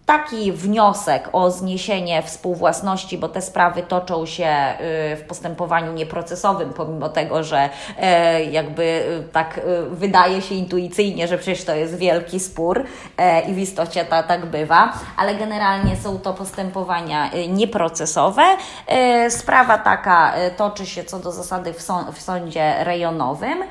taki 0.05 0.51
wniosek 0.51 1.29
o 1.33 1.51
zniesienie 1.51 2.21
współwłasności, 2.21 3.17
bo 3.17 3.29
te 3.29 3.41
sprawy 3.41 3.83
toczą 3.83 4.25
się 4.25 4.73
y, 5.13 5.15
w 5.15 5.23
postępowaniu 5.27 5.93
nieprocesowym, 5.93 6.73
pomimo 6.73 7.09
tego, 7.09 7.43
że 7.43 7.69
e, 7.97 8.43
jakby 8.43 8.83
y, 8.83 9.23
tak 9.31 9.57
y, 9.57 9.61
wydaje 9.89 10.41
się 10.41 10.55
intuicyjnie, 10.55 11.27
że 11.27 11.37
przecież 11.37 11.63
to 11.63 11.75
jest 11.75 11.97
wielki 11.97 12.39
spór 12.39 12.83
e, 13.17 13.41
i 13.41 13.53
w 13.53 13.57
istocie 13.59 14.05
ta, 14.05 14.23
tak 14.23 14.45
bywa, 14.45 14.93
ale 15.17 15.35
generalnie 15.35 15.95
są 15.95 16.19
to 16.19 16.33
postępowania 16.33 17.29
nieprocesowe. 17.49 18.43
E, 18.87 19.31
sprawa 19.31 19.77
taka 19.77 20.33
toczy 20.57 20.85
się 20.85 21.03
co 21.03 21.19
do 21.19 21.31
zasady 21.31 21.73
w, 21.73 21.87
w 22.13 22.21
sądzie 22.21 22.83
rejonowym. 22.83 23.63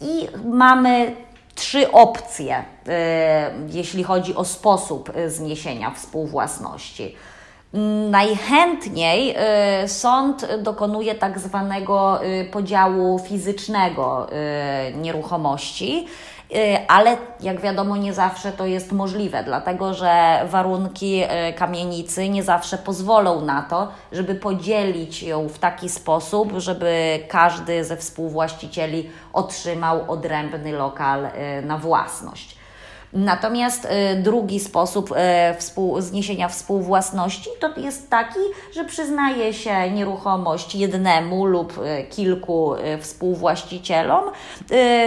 I 0.00 0.28
mamy 0.44 1.16
trzy 1.54 1.92
opcje, 1.92 2.58
y, 2.58 2.92
jeśli 3.68 4.02
chodzi 4.02 4.34
o 4.34 4.44
sposób 4.44 5.16
y, 5.16 5.30
zniesienia 5.30 5.90
współwłasności. 5.90 7.16
Najchętniej 8.10 9.36
y, 9.84 9.88
sąd 9.88 10.46
dokonuje 10.62 11.14
tak 11.14 11.38
zwanego 11.38 12.20
podziału 12.52 13.18
fizycznego 13.18 14.26
nieruchomości 14.94 16.06
ale 16.88 17.16
jak 17.40 17.60
wiadomo, 17.60 17.96
nie 17.96 18.12
zawsze 18.12 18.52
to 18.52 18.66
jest 18.66 18.92
możliwe, 18.92 19.44
dlatego 19.44 19.94
że 19.94 20.40
warunki 20.48 21.22
y, 21.24 21.52
kamienicy 21.52 22.28
nie 22.28 22.42
zawsze 22.42 22.78
pozwolą 22.78 23.40
na 23.40 23.62
to, 23.62 23.88
żeby 24.12 24.34
podzielić 24.34 25.22
ją 25.22 25.48
w 25.48 25.58
taki 25.58 25.88
sposób, 25.88 26.52
żeby 26.56 27.20
każdy 27.28 27.84
ze 27.84 27.96
współwłaścicieli 27.96 29.10
otrzymał 29.32 30.12
odrębny 30.12 30.72
lokal 30.72 31.24
y, 31.24 31.30
na 31.62 31.78
własność. 31.78 32.63
Natomiast 33.14 33.84
y, 33.84 34.16
drugi 34.22 34.60
sposób 34.60 35.10
y, 35.10 35.14
współ, 35.58 36.00
zniesienia 36.00 36.48
współwłasności 36.48 37.50
to 37.60 37.80
jest 37.80 38.10
taki, 38.10 38.40
że 38.74 38.84
przyznaje 38.84 39.52
się 39.52 39.90
nieruchomość 39.90 40.74
jednemu 40.74 41.46
lub 41.46 41.78
y, 41.78 42.04
kilku 42.10 42.74
współwłaścicielom 43.00 44.24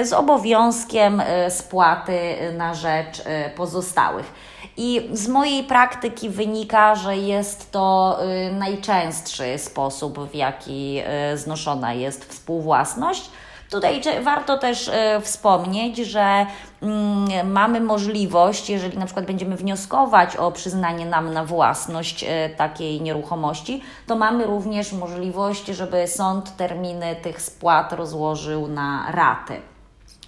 z 0.03 0.13
obowiązkiem 0.13 1.21
spłaty 1.49 2.19
na 2.57 2.73
rzecz 2.73 3.23
pozostałych. 3.55 4.33
I 4.77 5.09
z 5.13 5.27
mojej 5.27 5.63
praktyki 5.63 6.29
wynika, 6.29 6.95
że 6.95 7.17
jest 7.17 7.71
to 7.71 8.19
najczęstszy 8.51 9.57
sposób, 9.57 10.19
w 10.19 10.35
jaki 10.35 11.01
znoszona 11.35 11.93
jest 11.93 12.25
współwłasność. 12.25 13.31
Tutaj 13.71 14.01
warto 14.23 14.57
też 14.57 14.89
e, 14.93 15.21
wspomnieć, 15.21 15.97
że 15.97 16.45
mm, 16.81 17.51
mamy 17.51 17.81
możliwość, 17.81 18.69
jeżeli 18.69 18.97
na 18.97 19.05
przykład 19.05 19.25
będziemy 19.25 19.55
wnioskować 19.55 20.35
o 20.35 20.51
przyznanie 20.51 21.05
nam 21.05 21.33
na 21.33 21.45
własność 21.45 22.25
e, 22.27 22.49
takiej 22.49 23.01
nieruchomości, 23.01 23.81
to 24.07 24.15
mamy 24.15 24.45
również 24.45 24.93
możliwość, 24.93 25.65
żeby 25.65 26.07
sąd 26.07 26.57
terminy 26.57 27.15
tych 27.15 27.41
spłat 27.41 27.93
rozłożył 27.93 28.67
na 28.67 29.11
raty. 29.11 29.53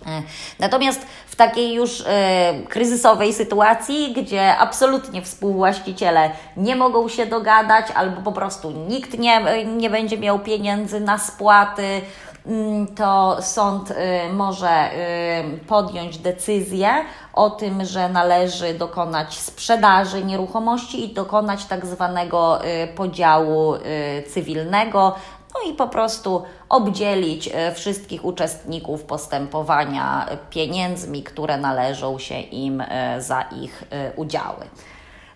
E, 0.05 0.21
natomiast 0.59 1.05
w 1.27 1.35
takiej 1.35 1.73
już 1.73 2.03
kryzysowej 2.69 3.33
sytuacji, 3.33 4.13
gdzie 4.13 4.57
absolutnie 4.57 5.21
współwłaściciele 5.21 6.31
nie 6.57 6.75
mogą 6.75 7.09
się 7.09 7.25
dogadać, 7.25 7.85
albo 7.95 8.21
po 8.21 8.31
prostu 8.31 8.71
nikt 8.71 9.19
nie, 9.19 9.65
nie 9.65 9.89
będzie 9.89 10.17
miał 10.17 10.39
pieniędzy 10.39 10.99
na 10.99 11.17
spłaty, 11.17 12.01
to 12.95 13.37
sąd 13.41 13.91
y, 13.91 13.95
może 14.33 14.91
y, 14.93 15.65
podjąć 15.67 16.17
decyzję 16.17 16.89
o 17.33 17.49
tym, 17.49 17.85
że 17.85 18.09
należy 18.09 18.73
dokonać 18.73 19.39
sprzedaży 19.39 20.25
nieruchomości 20.25 21.05
i 21.05 21.13
dokonać 21.13 21.65
tak 21.65 21.85
zwanego 21.85 22.65
y, 22.65 22.87
podziału 22.87 23.73
cywilnego, 24.33 25.15
no 25.53 25.71
i 25.71 25.73
po 25.73 25.87
prostu 25.87 26.43
obdzielić 26.69 27.49
wszystkich 27.75 28.25
uczestników 28.25 29.03
postępowania 29.03 30.25
pieniędzmi, 30.49 31.23
które 31.23 31.57
należą 31.57 32.19
się 32.19 32.39
im 32.39 32.83
za 33.19 33.41
ich 33.41 33.83
udziały. 34.15 34.65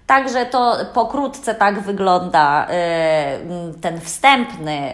Także 0.08 0.46
to 0.46 0.76
pokrótce 0.94 1.56
tak 1.56 1.80
wygląda 1.80 2.68
y, 2.68 3.80
ten 3.82 4.02
wstępny 4.02 4.94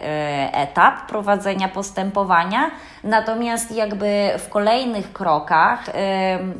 etap 0.52 1.06
prowadzenia 1.06 1.68
postępowania. 1.68 2.70
Natomiast 3.04 3.72
jakby 3.72 4.30
w 4.38 4.48
kolejnych 4.48 5.12
krokach 5.12 5.88
y, 5.88 5.92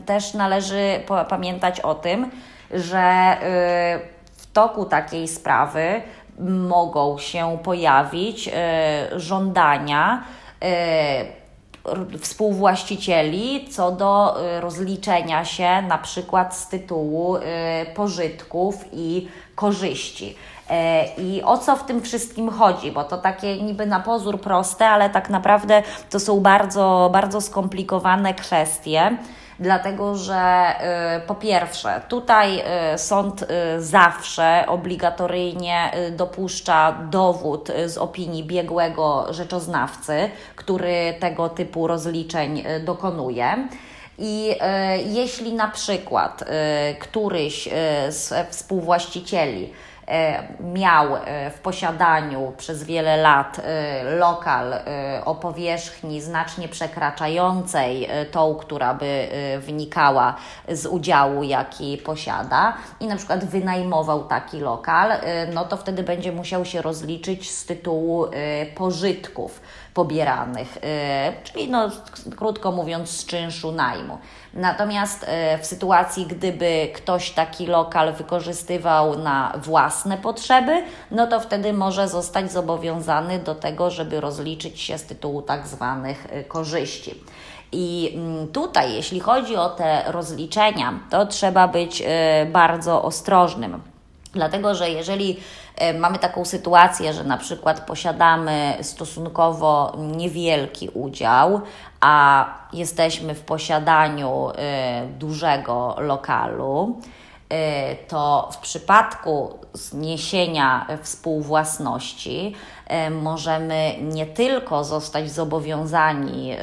też 0.06 0.34
należy 0.34 1.00
pamiętać 1.28 1.80
o 1.80 1.94
tym, 1.94 2.30
że 2.70 3.36
w 4.36 4.52
toku 4.52 4.84
takiej 4.84 5.28
sprawy 5.28 6.02
mogą 6.68 7.18
się 7.18 7.58
pojawić 7.64 8.50
żądania 9.16 10.22
współwłaścicieli 12.20 13.68
co 13.70 13.92
do 13.92 14.36
y, 14.56 14.60
rozliczenia 14.60 15.44
się 15.44 15.82
na 15.82 15.98
przykład 15.98 16.56
z 16.56 16.68
tytułu 16.68 17.36
y, 17.36 17.40
pożytków 17.94 18.84
i 18.92 19.28
korzyści. 19.54 20.36
E, 20.70 21.06
I 21.18 21.42
o 21.42 21.58
co 21.58 21.76
w 21.76 21.84
tym 21.84 22.02
wszystkim 22.02 22.50
chodzi? 22.50 22.92
Bo 22.92 23.04
to 23.04 23.18
takie 23.18 23.62
niby 23.62 23.86
na 23.86 24.00
pozór 24.00 24.40
proste, 24.40 24.88
ale 24.88 25.10
tak 25.10 25.30
naprawdę 25.30 25.82
to 26.10 26.20
są 26.20 26.40
bardzo, 26.40 27.10
bardzo 27.12 27.40
skomplikowane 27.40 28.34
kwestie 28.34 29.16
dlatego 29.60 30.16
że 30.16 30.72
y, 31.16 31.26
po 31.26 31.34
pierwsze, 31.34 32.00
tutaj 32.08 32.62
y, 32.94 32.98
sąd 32.98 33.42
y, 33.42 33.46
zawsze 33.78 34.64
obligatoryjnie 34.66 35.90
dopuszcza 36.10 36.98
dowód 37.10 37.70
z 37.86 37.98
opinii 37.98 38.44
biegłego 38.44 39.32
rzeczoznawcy, 39.32 40.30
który 40.56 41.14
tego 41.20 41.48
typu 41.48 41.86
rozliczeń 41.86 42.64
dokonuje. 42.84 43.68
I 44.18 44.54
jeśli 45.06 45.52
na 45.52 45.68
przykład 45.68 46.44
któryś 47.00 47.68
z 48.08 48.34
współwłaścicieli 48.50 49.72
miał 50.60 51.16
e, 51.16 51.50
w 51.50 51.58
posiadaniu 51.60 52.52
przez 52.56 52.84
wiele 52.84 53.16
lat 53.16 53.58
e, 53.58 54.02
lokal 54.04 54.74
o 55.24 55.34
powierzchni 55.34 56.20
znacznie 56.20 56.68
przekraczającej 56.68 58.08
tą, 58.30 58.54
która 58.54 58.94
by 58.94 59.28
wynikała 59.58 60.34
z 60.68 60.86
udziału, 60.86 61.42
jaki 61.42 61.98
posiada, 61.98 62.76
i 63.00 63.06
na 63.06 63.16
przykład 63.16 63.44
wynajmował 63.44 64.24
taki 64.24 64.60
lokal, 64.60 65.12
no 65.54 65.64
to 65.64 65.76
wtedy 65.76 66.02
będzie 66.02 66.32
musiał 66.32 66.64
się 66.64 66.82
rozliczyć 66.82 67.50
z 67.50 67.66
tytułu 67.66 68.26
pożytków 68.74 69.60
pobieranych, 69.94 70.78
czyli 71.44 71.68
no, 71.68 71.90
krótko 72.36 72.72
mówiąc, 72.72 73.10
z 73.10 73.26
czynszu 73.26 73.72
najmu. 73.72 74.18
Natomiast 74.54 75.24
e, 75.28 75.58
w 75.58 75.66
sytuacji, 75.66 76.26
gdyby 76.26 76.90
ktoś 76.94 77.30
taki 77.30 77.66
lokal 77.66 78.12
wykorzystywał 78.12 79.18
na 79.18 79.52
własne 79.56 80.18
potrzeby, 80.18 80.82
no 81.10 81.26
to 81.26 81.40
wtedy 81.40 81.72
może 81.72 82.08
zostać 82.08 82.52
zobowiązany 82.52 83.38
do 83.38 83.54
tego, 83.54 83.90
żeby 83.90 84.20
rozliczyć 84.20 84.80
się 84.80 84.98
z 84.98 85.04
tytułu 85.04 85.42
tak 85.42 85.66
zwanych 85.66 86.26
e, 86.30 86.44
korzyści. 86.44 87.14
I 87.72 88.12
mm, 88.16 88.48
tutaj, 88.48 88.94
jeśli 88.94 89.20
chodzi 89.20 89.56
o 89.56 89.68
te 89.68 90.02
rozliczenia, 90.06 91.00
to 91.10 91.26
trzeba 91.26 91.68
być 91.68 92.02
bardzo 92.52 93.02
ostrożnym. 93.02 93.89
Dlatego, 94.32 94.74
że 94.74 94.90
jeżeli 94.90 95.36
mamy 95.98 96.18
taką 96.18 96.44
sytuację, 96.44 97.12
że 97.12 97.24
na 97.24 97.36
przykład 97.36 97.80
posiadamy 97.80 98.76
stosunkowo 98.82 99.92
niewielki 99.98 100.88
udział, 100.88 101.60
a 102.00 102.46
jesteśmy 102.72 103.34
w 103.34 103.40
posiadaniu 103.40 104.48
dużego 105.18 105.96
lokalu, 105.98 107.00
to 108.08 108.48
w 108.52 108.56
przypadku 108.56 109.58
zniesienia 109.72 110.86
współwłasności 111.02 112.54
y, 113.06 113.10
możemy 113.10 113.94
nie 114.00 114.26
tylko 114.26 114.84
zostać 114.84 115.30
zobowiązani 115.30 116.52
y, 116.52 116.56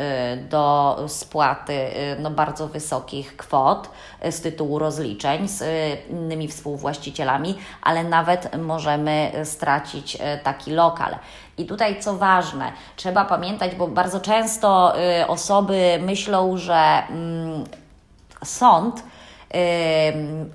do 0.50 0.98
spłaty 1.08 1.90
no, 2.20 2.32
bardzo 2.32 2.68
wysokich 2.68 3.38
kwot 3.38 3.90
z 4.32 4.42
tytułu 4.42 4.80
rozliczeń 4.80 5.48
z 5.48 5.64
innymi 6.10 6.48
współwłaścicielami, 6.48 7.58
ale 7.82 8.04
nawet 8.04 8.58
możemy 8.58 9.32
stracić 9.44 10.18
taki 10.44 10.72
lokal. 10.72 11.16
I 11.58 11.66
tutaj 11.66 12.00
co 12.00 12.18
ważne, 12.18 12.72
trzeba 12.96 13.26
pamiętać, 13.26 13.76
bo 13.76 13.88
bardzo 13.88 14.20
często 14.20 14.94
osoby 15.28 16.00
myślą, 16.02 16.58
że 16.58 17.04
mm, 17.10 17.64
sąd 18.44 19.04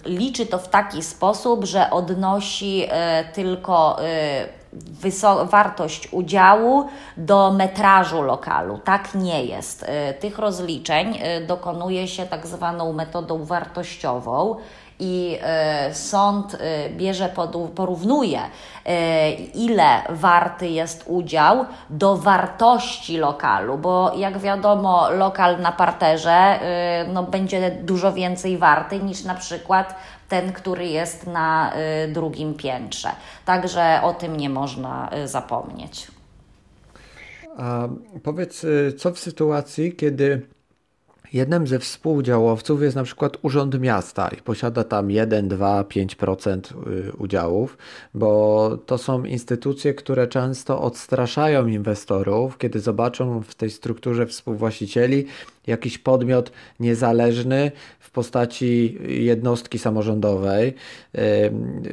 liczy 0.05 0.47
to 0.47 0.59
w 0.59 0.69
taki 0.69 1.03
sposób, 1.03 1.65
że 1.65 1.91
odnosi 1.91 2.87
e, 2.89 3.25
tylko 3.25 3.97
e, 4.03 5.45
wartość 5.45 6.09
udziału 6.13 6.85
do 7.17 7.53
metrażu 7.53 8.23
lokalu. 8.23 8.79
Tak 8.79 9.15
nie 9.15 9.45
jest. 9.45 9.85
E, 9.89 10.15
tych 10.15 10.39
rozliczeń 10.39 11.19
dokonuje 11.47 12.09
się 12.09 12.27
tak 12.27 12.47
zwaną 12.47 12.93
metodą 12.93 13.45
wartościową 13.45 14.57
i 15.03 15.39
e, 15.43 15.95
sąd 15.95 16.55
e, 16.55 16.91
bierze, 16.91 17.29
pod, 17.29 17.57
porównuje, 17.75 18.41
e, 18.87 19.33
ile 19.35 20.03
warty 20.09 20.69
jest 20.69 21.05
udział 21.07 21.65
do 21.91 22.17
wartości 22.17 23.17
lokalu, 23.17 23.79
bo 23.79 24.13
jak 24.17 24.39
wiadomo, 24.39 25.11
lokal 25.11 25.61
na 25.61 25.73
parterze 25.73 26.61
no, 27.13 27.23
będzie 27.23 27.71
dużo 27.71 28.13
więcej 28.13 28.59
warty 28.59 28.99
niż 28.99 29.25
na 29.25 29.35
przykład 29.35 29.95
ten, 30.29 30.53
który 30.53 30.87
jest 30.87 31.27
na 31.27 31.73
drugim 32.09 32.55
piętrze. 32.55 33.09
Także 33.45 34.01
o 34.03 34.15
tym 34.15 34.37
nie 34.37 34.51
można 34.51 35.11
zapomnieć. 35.25 36.09
A 37.59 37.89
powiedz, 38.23 38.67
co 38.99 39.13
w 39.13 39.19
sytuacji, 39.19 39.97
kiedy 39.97 40.47
Jednym 41.33 41.67
ze 41.67 41.79
współudziałowców 41.79 42.83
jest 42.83 42.97
na 42.97 43.05
przykład 43.05 43.37
Urząd 43.43 43.81
Miasta 43.81 44.29
i 44.29 44.43
posiada 44.43 44.85
tam 44.85 45.11
1, 45.11 45.49
2, 45.49 45.83
5% 45.83 46.61
udziałów, 47.19 47.79
bo 48.15 48.79
to 48.87 48.99
są 48.99 49.25
instytucje, 49.25 49.95
które 49.95 50.27
często 50.27 50.83
odstraszają 50.83 51.67
inwestorów, 51.67 52.59
kiedy 52.59 52.81
zobaczą 52.81 53.43
w 53.43 53.55
tej 53.55 53.71
strukturze 53.71 54.27
współwłaścicieli 54.27 55.27
jakiś 55.67 55.99
podmiot 55.99 56.53
niezależny 56.81 57.73
w 57.99 58.11
postaci 58.11 58.99
jednostki 59.09 59.79
samorządowej, 59.79 60.75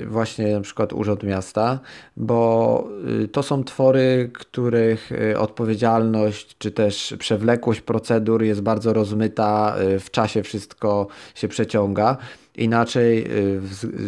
właśnie 0.07 0.53
na 0.53 0.61
przykład 0.61 0.93
Urząd 0.93 1.23
Miasta, 1.23 1.79
bo 2.17 2.87
y, 3.23 3.27
to 3.27 3.43
są 3.43 3.63
twory, 3.63 4.29
których 4.33 5.11
y, 5.11 5.39
odpowiedzialność 5.39 6.55
czy 6.57 6.71
też 6.71 7.15
przewlekłość 7.19 7.81
procedur 7.81 8.43
jest 8.43 8.61
bardzo 8.61 8.93
rozmyta, 8.93 9.75
y, 9.95 9.99
w 9.99 10.11
czasie 10.11 10.43
wszystko 10.43 11.07
się 11.35 11.47
przeciąga. 11.47 12.17
Inaczej 12.55 13.27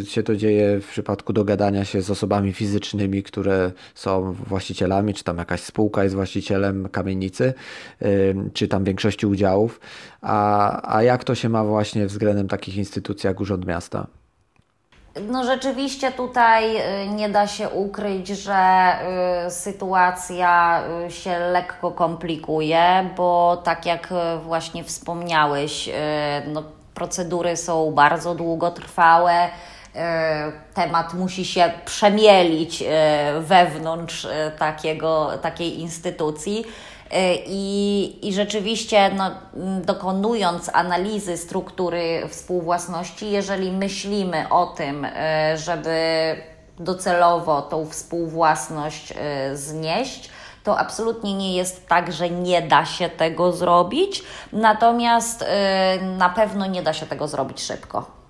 y, 0.01 0.05
się 0.05 0.23
to 0.23 0.35
dzieje 0.35 0.79
w 0.79 0.87
przypadku 0.87 1.33
dogadania 1.33 1.85
się 1.85 2.01
z 2.01 2.09
osobami 2.09 2.53
fizycznymi, 2.53 3.23
które 3.23 3.71
są 3.95 4.33
właścicielami, 4.33 5.13
czy 5.13 5.23
tam 5.23 5.37
jakaś 5.37 5.61
spółka 5.61 6.03
jest 6.03 6.15
właścicielem 6.15 6.89
kamienicy, 6.89 7.53
y, 8.01 8.35
czy 8.53 8.67
tam 8.67 8.83
większości 8.83 9.25
udziałów. 9.25 9.79
A, 10.21 10.95
a 10.95 11.03
jak 11.03 11.23
to 11.23 11.35
się 11.35 11.49
ma 11.49 11.63
właśnie 11.63 12.05
względem 12.05 12.47
takich 12.47 12.77
instytucji 12.77 13.27
jak 13.27 13.39
Urząd 13.39 13.65
Miasta? 13.65 14.07
No 15.27 15.43
rzeczywiście 15.43 16.11
tutaj 16.11 16.77
y, 16.77 17.07
nie 17.07 17.29
da 17.29 17.47
się 17.47 17.69
ukryć, 17.69 18.27
że 18.27 18.91
sytuacja 19.49 20.83
się 21.09 21.39
lekko 21.39 21.91
komplikuje, 21.91 23.09
bo 23.17 23.61
tak 23.63 23.85
jak 23.85 24.13
właśnie 24.43 24.83
wspomniałeś, 24.83 25.89
no 26.53 26.63
procedury 27.01 27.57
są 27.57 27.91
bardzo 27.91 28.35
długotrwałe. 28.35 29.49
E, 29.95 30.51
temat 30.73 31.13
musi 31.13 31.45
się 31.45 31.71
przemielić 31.85 32.83
e, 32.87 33.33
wewnątrz 33.39 34.25
e, 34.25 34.51
takiego, 34.59 35.31
takiej 35.41 35.79
instytucji. 35.79 36.65
I, 37.47 38.19
I 38.21 38.33
rzeczywiście, 38.33 39.11
no, 39.15 39.31
dokonując 39.85 40.69
analizy 40.73 41.37
struktury 41.37 42.27
współwłasności, 42.29 43.31
jeżeli 43.31 43.71
myślimy 43.71 44.49
o 44.49 44.65
tym, 44.65 45.07
żeby 45.55 45.97
docelowo 46.79 47.61
tą 47.61 47.85
współwłasność 47.85 49.13
znieść, 49.53 50.29
to 50.63 50.79
absolutnie 50.79 51.33
nie 51.33 51.55
jest 51.55 51.87
tak, 51.87 52.11
że 52.11 52.29
nie 52.29 52.61
da 52.61 52.85
się 52.85 53.09
tego 53.09 53.53
zrobić, 53.53 54.23
natomiast 54.53 55.41
y, 55.41 55.45
na 56.01 56.29
pewno 56.29 56.65
nie 56.65 56.83
da 56.83 56.93
się 56.93 57.05
tego 57.05 57.27
zrobić 57.27 57.61
szybko. 57.61 58.20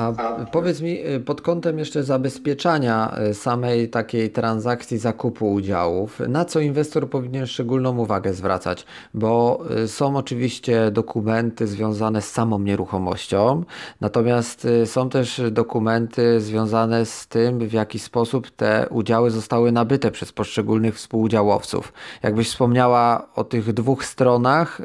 A 0.00 0.12
powiedz 0.52 0.80
mi 0.80 1.06
y, 1.06 1.20
pod 1.20 1.40
kątem 1.40 1.78
jeszcze 1.78 2.02
zabezpieczania 2.02 3.16
y, 3.30 3.34
samej 3.34 3.88
takiej 3.88 4.30
transakcji 4.30 4.98
zakupu 4.98 5.52
udziałów, 5.52 6.20
na 6.28 6.44
co 6.44 6.60
inwestor 6.60 7.10
powinien 7.10 7.46
szczególną 7.46 7.98
uwagę 7.98 8.34
zwracać? 8.34 8.86
Bo 9.14 9.62
y, 9.84 9.88
są 9.88 10.16
oczywiście 10.16 10.90
dokumenty 10.90 11.66
związane 11.66 12.22
z 12.22 12.30
samą 12.30 12.58
nieruchomością, 12.58 13.64
natomiast 14.00 14.66
są 14.84 15.08
też 15.08 15.42
dokumenty 15.50 16.40
związane 16.40 17.06
z 17.06 17.26
tym, 17.26 17.58
w 17.68 17.72
jaki 17.72 17.98
sposób 17.98 18.50
te 18.50 18.86
udziały 18.90 19.30
zostały 19.30 19.72
nabyte 19.72 20.10
przez 20.10 20.32
poszczególnych 20.32 20.94
współudziałowców. 20.94 21.92
Jakbyś 22.22 22.48
wspomniała 22.48 23.28
o 23.34 23.44
tych 23.44 23.72
dwóch 23.72 24.04
stronach, 24.04 24.80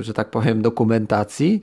że 0.00 0.14
tak 0.14 0.30
powiem, 0.30 0.62
dokumentacji, 0.62 1.62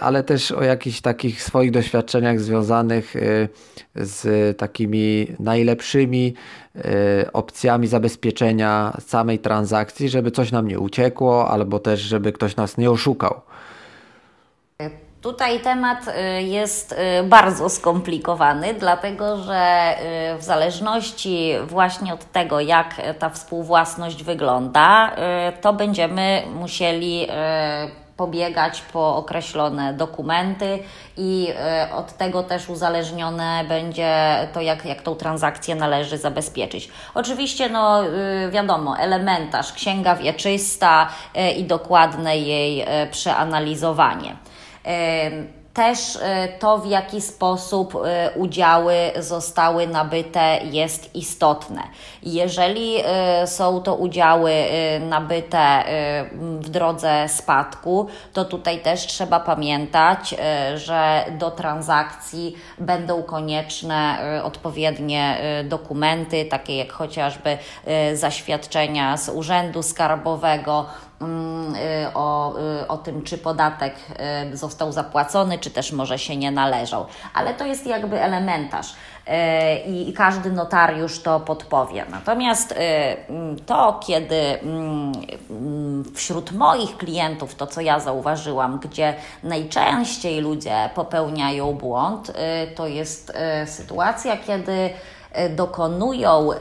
ale 0.00 0.22
też 0.22 0.52
o 0.52 0.62
jakichś 0.62 1.00
takich 1.00 1.42
swoich 1.42 1.70
doświadczeniach 1.70 2.07
doświadczeniach 2.08 2.40
związanych 2.40 3.16
y, 3.16 3.48
z 3.94 4.58
takimi 4.58 5.26
najlepszymi 5.38 6.34
y, 6.76 7.32
opcjami 7.32 7.86
zabezpieczenia 7.86 8.92
samej 9.06 9.38
transakcji, 9.38 10.08
żeby 10.08 10.30
coś 10.30 10.52
nam 10.52 10.68
nie 10.68 10.78
uciekło, 10.78 11.50
albo 11.50 11.78
też, 11.78 12.00
żeby 12.00 12.32
ktoś 12.32 12.56
nas 12.56 12.78
nie 12.78 12.90
oszukał. 12.90 13.40
Tutaj 15.20 15.60
temat 15.60 16.08
y, 16.08 16.42
jest 16.42 16.94
bardzo 17.24 17.68
skomplikowany, 17.68 18.74
dlatego 18.74 19.36
że 19.36 19.94
w 20.38 20.42
zależności 20.42 21.52
właśnie 21.66 22.14
od 22.14 22.32
tego, 22.32 22.60
jak 22.60 22.94
ta 23.18 23.30
współwłasność 23.30 24.24
wygląda, 24.24 25.16
to 25.60 25.72
będziemy 25.72 26.42
musieli 26.54 27.26
pobiegać 28.18 28.82
po 28.92 29.16
określone 29.16 29.94
dokumenty 29.94 30.78
i 31.16 31.48
e, 31.56 31.88
od 31.94 32.16
tego 32.16 32.42
też 32.42 32.68
uzależnione 32.68 33.64
będzie 33.68 34.14
to, 34.52 34.60
jak, 34.60 34.84
jak 34.84 35.02
tą 35.02 35.14
transakcję 35.14 35.74
należy 35.74 36.18
zabezpieczyć. 36.18 36.88
Oczywiście, 37.14 37.68
no 37.68 38.04
y, 38.04 38.50
wiadomo, 38.50 38.98
elementarz, 38.98 39.72
księga 39.72 40.16
wieczysta 40.16 41.08
e, 41.34 41.52
i 41.52 41.64
dokładne 41.64 42.38
jej 42.38 42.80
e, 42.80 43.06
przeanalizowanie 43.06 44.36
też 45.78 46.16
y, 46.16 46.20
to, 46.58 46.78
w 46.78 46.86
jaki 46.86 47.20
sposób 47.20 47.94
y, 47.94 47.98
udziały 48.38 48.94
zostały 49.18 49.86
nabyte, 49.86 50.58
jest 50.64 51.14
istotne. 51.14 51.82
Jeżeli 52.22 52.96
y, 52.98 53.46
są 53.46 53.82
to 53.82 53.94
udziały 53.94 54.52
nabyte 55.00 55.84
w 56.60 56.68
drodze 56.70 57.28
spadku, 57.28 58.08
to 58.32 58.44
tutaj 58.44 58.80
też 58.80 59.06
trzeba 59.06 59.40
pamiętać, 59.40 60.34
że 60.74 61.24
do 61.38 61.50
transakcji 61.50 62.56
będą 62.78 63.22
konieczne 63.22 64.18
odpowiednie 64.44 65.38
dokumenty, 65.64 66.44
takie 66.44 66.76
jak 66.76 66.92
chociażby 66.92 67.58
zaświadczenia 68.14 69.16
z 69.16 69.28
Urzędu 69.28 69.82
Skarbowego, 69.82 70.86
o, 72.14 72.54
o 72.88 72.96
tym, 72.96 73.22
czy 73.22 73.38
podatek 73.38 73.94
został 74.52 74.92
zapłacony, 74.92 75.58
czy 75.58 75.70
też 75.70 75.92
może 75.92 76.18
się 76.18 76.36
nie 76.36 76.50
należał. 76.50 77.06
Ale 77.34 77.54
to 77.54 77.66
jest 77.66 77.86
jakby 77.86 78.20
elementarz 78.22 78.94
i 79.86 80.12
każdy 80.12 80.52
notariusz 80.52 81.22
to 81.22 81.40
podpowie. 81.40 82.04
Natomiast 82.10 82.74
to, 83.66 84.00
kiedy 84.06 84.58
wśród 86.14 86.52
moich 86.52 86.96
klientów, 86.96 87.54
to 87.54 87.66
co 87.66 87.80
ja 87.80 88.00
zauważyłam, 88.00 88.78
gdzie 88.78 89.14
najczęściej 89.42 90.40
ludzie 90.40 90.90
popełniają 90.94 91.72
błąd, 91.72 92.32
to 92.74 92.86
jest 92.86 93.32
sytuacja, 93.66 94.36
kiedy 94.36 94.90
dokonują 95.50 96.52
e, 96.52 96.58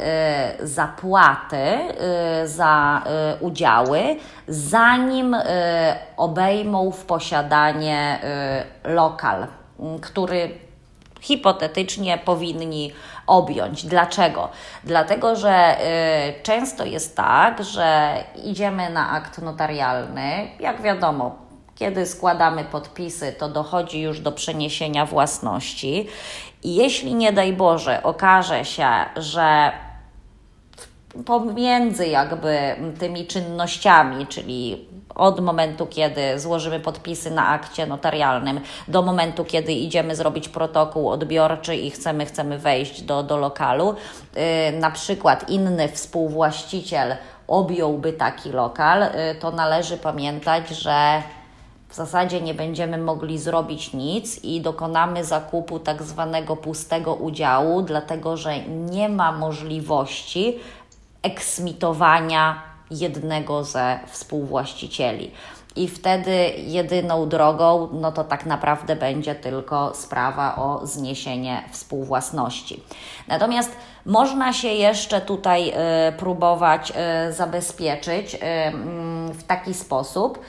zapłaty 0.67 1.57
e, 1.57 2.47
za 2.47 3.03
udziały, 3.39 3.99
zanim 4.47 5.35
obejmą 6.17 6.91
w 6.91 7.05
posiadanie 7.05 8.19
lokal, 8.83 9.47
który 10.01 10.51
hipotetycznie 11.21 12.17
powinni 12.17 12.93
objąć. 13.27 13.85
Dlaczego? 13.85 14.49
Dlatego, 14.83 15.35
że 15.35 15.77
często 16.43 16.85
jest 16.85 17.15
tak, 17.15 17.63
że 17.63 18.13
idziemy 18.43 18.89
na 18.89 19.11
akt 19.11 19.41
notarialny, 19.41 20.47
jak 20.59 20.81
wiadomo, 20.81 21.47
kiedy 21.77 22.05
składamy 22.05 22.63
podpisy, 22.63 23.33
to 23.33 23.49
dochodzi 23.49 24.01
już 24.01 24.19
do 24.19 24.31
przeniesienia 24.31 25.05
własności. 25.05 26.07
I 26.63 26.75
jeśli 26.75 27.15
nie 27.15 27.33
daj 27.33 27.53
Boże 27.53 28.03
okaże 28.03 28.65
się, 28.65 28.89
że 29.15 29.71
pomiędzy 31.25 32.07
jakby 32.07 32.75
tymi 32.99 33.27
czynnościami, 33.27 34.27
czyli 34.27 34.87
od 35.15 35.39
momentu, 35.39 35.85
kiedy 35.85 36.39
złożymy 36.39 36.79
podpisy 36.79 37.31
na 37.31 37.47
akcie 37.47 37.87
notarialnym, 37.87 38.59
do 38.87 39.01
momentu, 39.01 39.45
kiedy 39.45 39.73
idziemy 39.73 40.15
zrobić 40.15 40.49
protokół 40.49 41.09
odbiorczy 41.09 41.75
i 41.75 41.91
chcemy, 41.91 42.25
chcemy 42.25 42.57
wejść 42.57 43.01
do, 43.01 43.23
do 43.23 43.37
lokalu, 43.37 43.95
yy, 44.35 44.79
na 44.79 44.91
przykład 44.91 45.49
inny 45.49 45.87
współwłaściciel 45.87 47.15
objąłby 47.47 48.13
taki 48.13 48.49
lokal, 48.49 49.01
yy, 49.01 49.35
to 49.39 49.51
należy 49.51 49.97
pamiętać, 49.97 50.69
że 50.69 51.21
w 51.89 51.95
zasadzie 51.95 52.41
nie 52.41 52.53
będziemy 52.53 52.97
mogli 52.97 53.39
zrobić 53.39 53.93
nic 53.93 54.43
i 54.43 54.61
dokonamy 54.61 55.25
zakupu 55.25 55.79
tak 55.79 56.03
zwanego 56.03 56.55
pustego 56.55 57.15
udziału, 57.15 57.81
dlatego 57.81 58.37
że 58.37 58.59
nie 58.67 59.09
ma 59.09 59.31
możliwości 59.31 60.59
eksmitowania 61.23 62.61
jednego 62.91 63.63
ze 63.63 63.99
współwłaścicieli. 64.07 65.31
I 65.75 65.87
wtedy 65.87 66.53
jedyną 66.57 67.29
drogą, 67.29 67.89
no 67.93 68.11
to 68.11 68.23
tak 68.23 68.45
naprawdę 68.45 68.95
będzie 68.95 69.35
tylko 69.35 69.93
sprawa 69.95 70.55
o 70.55 70.85
zniesienie 70.85 71.63
współwłasności. 71.71 72.83
Natomiast 73.27 73.71
można 74.05 74.53
się 74.53 74.67
jeszcze 74.67 75.21
tutaj 75.21 75.69
y, 75.69 75.73
próbować 76.11 76.93
y, 77.29 77.33
zabezpieczyć 77.33 78.35
y, 78.35 78.37
w 79.33 79.43
taki 79.43 79.73
sposób, 79.73 80.39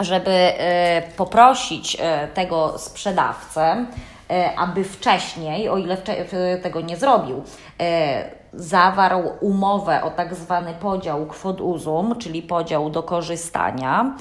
żeby 0.00 0.30
e, 0.30 1.02
poprosić 1.16 1.96
e, 2.00 2.28
tego 2.28 2.78
sprzedawcę, 2.78 3.86
e, 4.30 4.58
aby 4.58 4.84
wcześniej, 4.84 5.68
o 5.68 5.78
ile 5.78 5.96
tego 6.62 6.80
nie 6.80 6.96
zrobił, 6.96 7.42
zawarł 8.52 9.22
umowę 9.40 10.02
o 10.02 10.10
tak 10.10 10.34
zwany 10.34 10.74
podział 10.74 11.26
kwot 11.26 11.60
uzum, 11.60 12.18
czyli 12.18 12.42
podział 12.42 12.90
do 12.90 13.02
korzystania. 13.02 14.14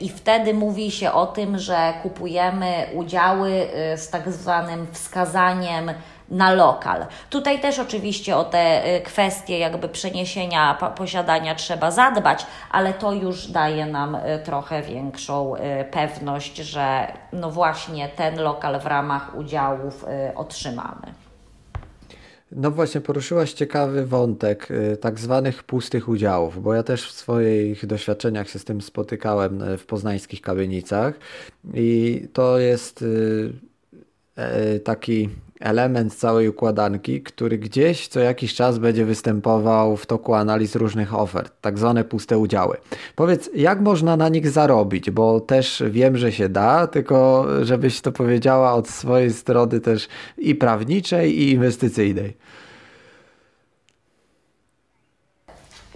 I 0.00 0.08
wtedy 0.08 0.54
mówi 0.54 0.90
się 0.90 1.12
o 1.12 1.26
tym, 1.26 1.58
że 1.58 1.94
kupujemy 2.02 2.86
udziały 2.94 3.68
z 3.96 4.10
tak 4.10 4.32
zwanym 4.32 4.86
wskazaniem 4.92 5.90
na 6.30 6.54
lokal. 6.54 7.06
Tutaj 7.30 7.60
też 7.60 7.78
oczywiście 7.78 8.36
o 8.36 8.44
te 8.44 8.96
y, 8.96 9.00
kwestie 9.00 9.58
jakby 9.58 9.88
przeniesienia 9.88 10.92
posiadania 10.96 11.54
trzeba 11.54 11.90
zadbać, 11.90 12.46
ale 12.70 12.94
to 12.94 13.12
już 13.12 13.46
daje 13.46 13.86
nam 13.86 14.14
y, 14.14 14.18
trochę 14.44 14.82
większą 14.82 15.56
y, 15.56 15.60
pewność, 15.90 16.56
że 16.56 17.12
no 17.32 17.50
właśnie 17.50 18.08
ten 18.08 18.42
lokal 18.42 18.80
w 18.80 18.86
ramach 18.86 19.36
udziałów 19.36 20.04
otrzymamy. 20.34 21.14
No 22.52 22.70
właśnie, 22.70 23.00
poruszyłaś 23.00 23.52
ciekawy 23.52 24.06
wątek 24.06 24.68
tak 25.00 25.20
zwanych 25.20 25.62
pustych 25.62 26.08
udziałów, 26.08 26.62
bo 26.62 26.74
ja 26.74 26.82
też 26.82 27.08
w 27.08 27.12
swoich 27.12 27.86
doświadczeniach 27.86 28.48
się 28.48 28.58
z 28.58 28.64
tym 28.64 28.80
spotykałem 28.80 29.62
w 29.78 29.86
poznańskich 29.86 30.40
kamienicach 30.40 31.14
i 31.74 32.20
to 32.32 32.58
jest 32.58 33.04
e, 34.36 34.78
taki 34.78 35.28
element 35.60 36.14
całej 36.14 36.48
układanki, 36.48 37.22
który 37.22 37.58
gdzieś 37.58 38.08
co 38.08 38.20
jakiś 38.20 38.54
czas 38.54 38.78
będzie 38.78 39.04
występował 39.04 39.96
w 39.96 40.06
toku 40.06 40.34
analiz 40.34 40.76
różnych 40.76 41.14
ofert, 41.14 41.52
tak 41.60 41.78
zwane 41.78 42.04
puste 42.04 42.38
udziały. 42.38 42.76
Powiedz, 43.16 43.50
jak 43.54 43.80
można 43.80 44.16
na 44.16 44.28
nich 44.28 44.50
zarobić, 44.50 45.10
bo 45.10 45.40
też 45.40 45.82
wiem, 45.90 46.16
że 46.16 46.32
się 46.32 46.48
da, 46.48 46.86
tylko 46.86 47.46
żebyś 47.62 48.00
to 48.00 48.12
powiedziała 48.12 48.74
od 48.74 48.88
swojej 48.88 49.32
strony 49.32 49.80
też 49.80 50.08
i 50.38 50.54
prawniczej, 50.54 51.38
i 51.38 51.50
inwestycyjnej. 51.50 52.36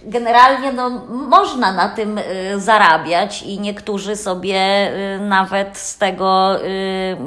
Generalnie 0.05 0.71
no, 0.73 0.89
można 1.09 1.71
na 1.71 1.89
tym 1.89 2.17
y, 2.17 2.59
zarabiać 2.59 3.43
i 3.43 3.59
niektórzy 3.59 4.15
sobie 4.15 4.91
y, 5.15 5.19
nawet 5.19 5.77
z 5.77 5.97
tego 5.97 6.61
y, 6.63 7.17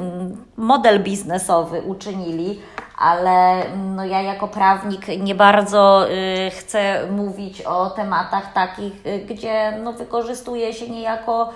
model 0.57 1.03
biznesowy 1.03 1.81
uczynili, 1.81 2.59
ale 2.97 3.63
no, 3.95 4.05
ja 4.05 4.21
jako 4.21 4.47
prawnik 4.47 5.07
nie 5.07 5.35
bardzo 5.35 6.05
chcę 6.59 7.07
mówić 7.11 7.61
o 7.61 7.89
tematach 7.89 8.53
takich, 8.53 8.93
gdzie 9.29 9.79
no, 9.83 9.93
wykorzystuje 9.93 10.73
się 10.73 10.89
niejako 10.89 11.49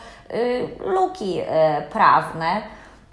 luki 0.86 1.42
prawne. 1.92 2.62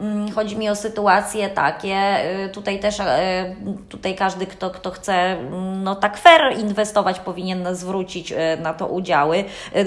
Mm, 0.01 0.33
chodzi 0.33 0.57
mi 0.57 0.71
o 0.71 0.77
sytuacje 0.77 1.49
takie, 1.49 2.17
y, 2.45 2.49
tutaj 2.49 2.79
też 2.79 3.01
y, 3.01 3.05
tutaj 3.89 4.15
każdy, 4.15 4.47
kto, 4.47 4.71
kto 4.71 4.91
chce 4.91 5.13
mm, 5.13 5.83
no, 5.83 5.95
tak 5.95 6.19
fair 6.19 6.59
inwestować, 6.59 7.21
powinien 7.21 7.75
zwrócić 7.75 8.33
y, 8.33 8.37
na 8.63 8.75
to 8.75 8.87
udziały, 8.87 9.45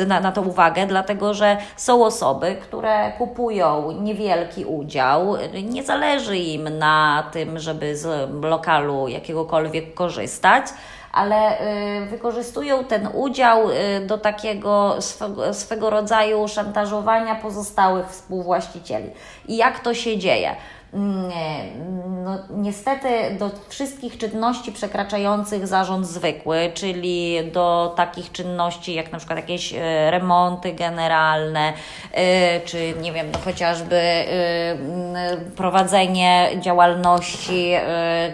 na, 0.07 0.19
na 0.19 0.31
to 0.31 0.41
uwagę, 0.41 0.87
dlatego 0.87 1.33
że 1.33 1.57
są 1.75 2.05
osoby, 2.05 2.55
które 2.61 3.11
kupują 3.17 3.91
niewielki 3.91 4.65
udział, 4.65 5.35
nie 5.63 5.83
zależy 5.83 6.37
im 6.37 6.77
na 6.77 7.29
tym, 7.31 7.59
żeby 7.59 7.97
z 7.97 8.29
lokalu 8.43 9.07
jakiegokolwiek 9.07 9.93
korzystać 9.93 10.65
ale 11.13 11.61
y, 12.01 12.05
wykorzystują 12.05 12.83
ten 12.83 13.09
udział 13.13 13.69
y, 13.69 13.73
do 14.05 14.17
takiego 14.17 15.01
swego, 15.01 15.53
swego 15.53 15.89
rodzaju 15.89 16.47
szantażowania 16.47 17.35
pozostałych 17.35 18.07
współwłaścicieli. 18.09 19.09
I 19.47 19.57
jak 19.57 19.79
to 19.79 19.93
się 19.93 20.17
dzieje? 20.17 20.55
No, 22.23 22.37
niestety 22.49 23.07
do 23.39 23.51
wszystkich 23.69 24.17
czynności 24.17 24.71
przekraczających 24.71 25.67
zarząd 25.67 26.07
zwykły, 26.07 26.71
czyli 26.73 27.51
do 27.51 27.93
takich 27.95 28.31
czynności 28.31 28.93
jak 28.93 29.11
na 29.11 29.17
przykład 29.17 29.39
jakieś 29.39 29.73
e, 29.73 30.11
remonty 30.11 30.73
generalne, 30.73 31.73
e, 32.11 32.59
czy 32.59 32.93
nie 33.01 33.11
wiem, 33.11 33.27
no 33.33 33.39
chociażby 33.39 33.95
e, 33.95 34.25
prowadzenie 35.55 36.49
działalności, 36.59 37.73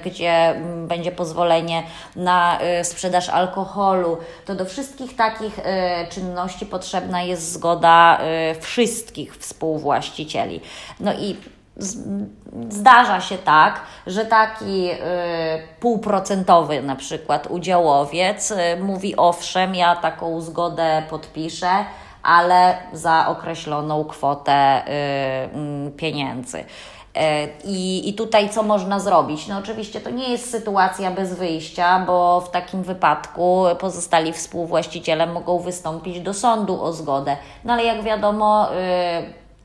gdzie 0.06 0.56
będzie 0.88 1.12
pozwolenie 1.12 1.84
na 2.16 2.60
sprzedaż 2.84 3.30
alkoholu, 3.30 4.18
to 4.46 4.56
do 4.56 4.66
wszystkich 4.66 5.16
takich 5.16 5.60
czynności 6.10 6.66
potrzebna 6.66 7.22
jest 7.22 7.52
zgoda 7.52 8.20
wszystkich 8.60 9.38
współwłaścicieli. 9.38 10.62
No 11.00 11.14
i 11.14 11.36
Zdarza 12.70 13.22
się 13.22 13.38
tak, 13.38 13.82
że 14.08 14.26
taki 14.26 14.92
y, 14.92 14.96
półprocentowy 15.80 16.82
na 16.82 16.96
przykład 16.96 17.48
udziałowiec 17.48 18.52
y, 18.52 18.56
mówi 18.82 19.16
owszem, 19.16 19.76
ja 19.76 19.96
taką 19.96 20.42
zgodę 20.42 21.04
podpiszę, 21.10 21.86
ale 22.24 22.78
za 22.94 23.28
określoną 23.28 24.06
kwotę 24.06 24.84
y, 25.88 25.92
pieniędzy. 25.92 26.64
I, 27.64 28.10
I 28.10 28.14
tutaj 28.14 28.50
co 28.50 28.64
można 28.64 29.00
zrobić? 29.00 29.48
No 29.48 29.58
oczywiście 29.58 30.02
to 30.02 30.10
nie 30.10 30.30
jest 30.30 30.52
sytuacja 30.52 31.12
bez 31.12 31.34
wyjścia, 31.34 32.04
bo 32.08 32.42
w 32.42 32.52
takim 32.52 32.84
wypadku 32.84 33.64
pozostali 33.80 34.34
współwłaściciele 34.34 35.28
mogą 35.28 35.60
wystąpić 35.60 36.20
do 36.20 36.34
sądu 36.34 36.84
o 36.84 36.94
zgodę. 36.94 37.38
No 37.66 37.74
ale 37.74 37.84
jak 37.84 38.04
wiadomo, 38.04 38.68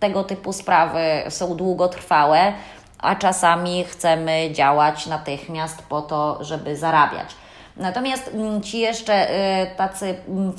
tego 0.04 0.24
typu 0.24 0.52
sprawy 0.52 1.00
są 1.28 1.56
długotrwałe, 1.56 2.52
a 2.98 3.16
czasami 3.16 3.84
chcemy 3.84 4.50
działać 4.52 5.06
natychmiast 5.06 5.82
po 5.82 6.02
to, 6.02 6.44
żeby 6.44 6.76
zarabiać. 6.76 7.28
Natomiast 7.76 8.30
mm, 8.34 8.62
ci 8.62 8.78
jeszcze 8.78 9.28
tacy 9.76 10.14
mm, 10.28 10.52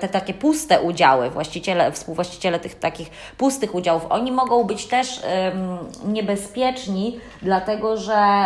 te 0.00 0.08
takie 0.08 0.34
puste 0.34 0.80
udziały, 0.80 1.30
właściciele, 1.30 1.92
współwłaściciele 1.92 2.60
tych 2.60 2.74
takich 2.74 3.10
pustych 3.36 3.74
udziałów, 3.74 4.06
oni 4.08 4.32
mogą 4.32 4.64
być 4.64 4.86
też 4.86 5.22
niebezpieczni, 6.04 7.20
dlatego 7.42 7.96
że 7.96 8.44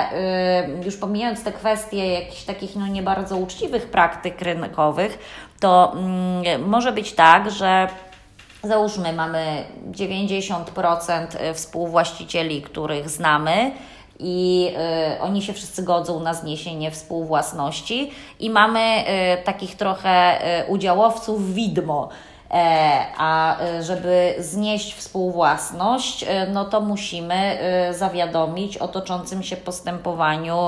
już 0.85 0.97
pomijając 0.97 1.45
te 1.45 1.53
kwestie 1.53 2.12
jakichś 2.12 2.43
takich 2.43 2.77
no 2.77 2.87
nie 2.87 3.03
bardzo 3.03 3.37
uczciwych 3.37 3.90
praktyk 3.90 4.40
rynkowych, 4.40 5.19
to 5.61 5.93
mm, 5.93 6.69
może 6.69 6.93
być 6.93 7.12
tak, 7.12 7.51
że 7.51 7.88
Załóżmy, 8.64 9.12
mamy 9.12 9.64
90% 9.90 11.50
y, 11.50 11.55
współwłaścicieli, 11.55 12.62
których 12.62 13.11
znamy, 13.11 13.72
i 14.18 14.68
y, 15.16 15.20
oni 15.20 15.42
się 15.42 15.53
wszyscy 15.53 15.83
godzą 15.83 16.20
na 16.20 16.35
zniesienie 16.35 16.90
współwłasności, 16.90 18.11
i 18.40 18.50
mamy 18.50 19.05
y, 19.40 19.44
takich 19.44 19.77
trochę 19.77 20.40
y, 20.62 20.66
udziałowców 20.66 21.55
widmo. 21.55 22.09
E, 22.55 23.07
a 23.17 23.61
e, 23.61 23.83
żeby 23.83 24.35
znieść 24.38 24.95
współwłasność, 24.95 26.25
e, 26.29 26.47
no 26.47 26.64
to 26.64 26.81
musimy 26.81 27.59
zawiadomić 27.90 28.79
o 28.79 28.88
toczącym 28.88 29.43
się 29.43 29.57
postępowaniu 29.57 30.59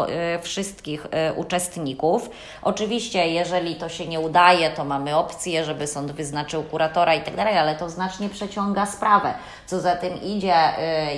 wszystkich 0.43 1.07
uczestników. 1.37 2.31
Oczywiście, 2.63 3.29
jeżeli 3.29 3.75
to 3.75 3.89
się 3.89 4.07
nie 4.07 4.21
udaje, 4.21 4.71
to 4.71 4.85
mamy 4.85 5.17
opcję, 5.17 5.65
żeby 5.65 5.87
sąd 5.87 6.13
wyznaczył 6.13 6.63
kuratora 6.63 7.15
i 7.15 7.21
tak 7.21 7.37
dalej, 7.37 7.59
ale 7.59 7.75
to 7.75 7.91
znacznie 7.91 8.29
przeciąga 8.29 8.87
sprawę. 8.87 9.35
Co 9.67 9.81
za 9.81 9.97
tym 9.97 10.23
idzie, 10.23 10.55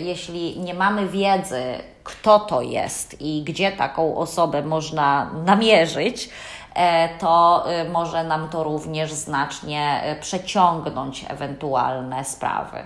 jeśli 0.02 0.60
nie 0.60 0.74
mamy 0.74 1.08
wiedzy, 1.08 1.62
kto 2.04 2.38
to 2.38 2.62
jest 2.62 3.20
i 3.20 3.42
gdzie 3.42 3.72
taką 3.72 4.16
osobę 4.16 4.62
można 4.62 5.30
namierzyć, 5.44 6.30
to 7.18 7.64
y, 7.86 7.88
może 7.90 8.24
nam 8.24 8.48
to 8.48 8.64
również 8.64 9.12
znacznie 9.12 10.02
y, 10.18 10.20
przeciągnąć 10.20 11.26
ewentualne 11.28 12.24
sprawy. 12.24 12.78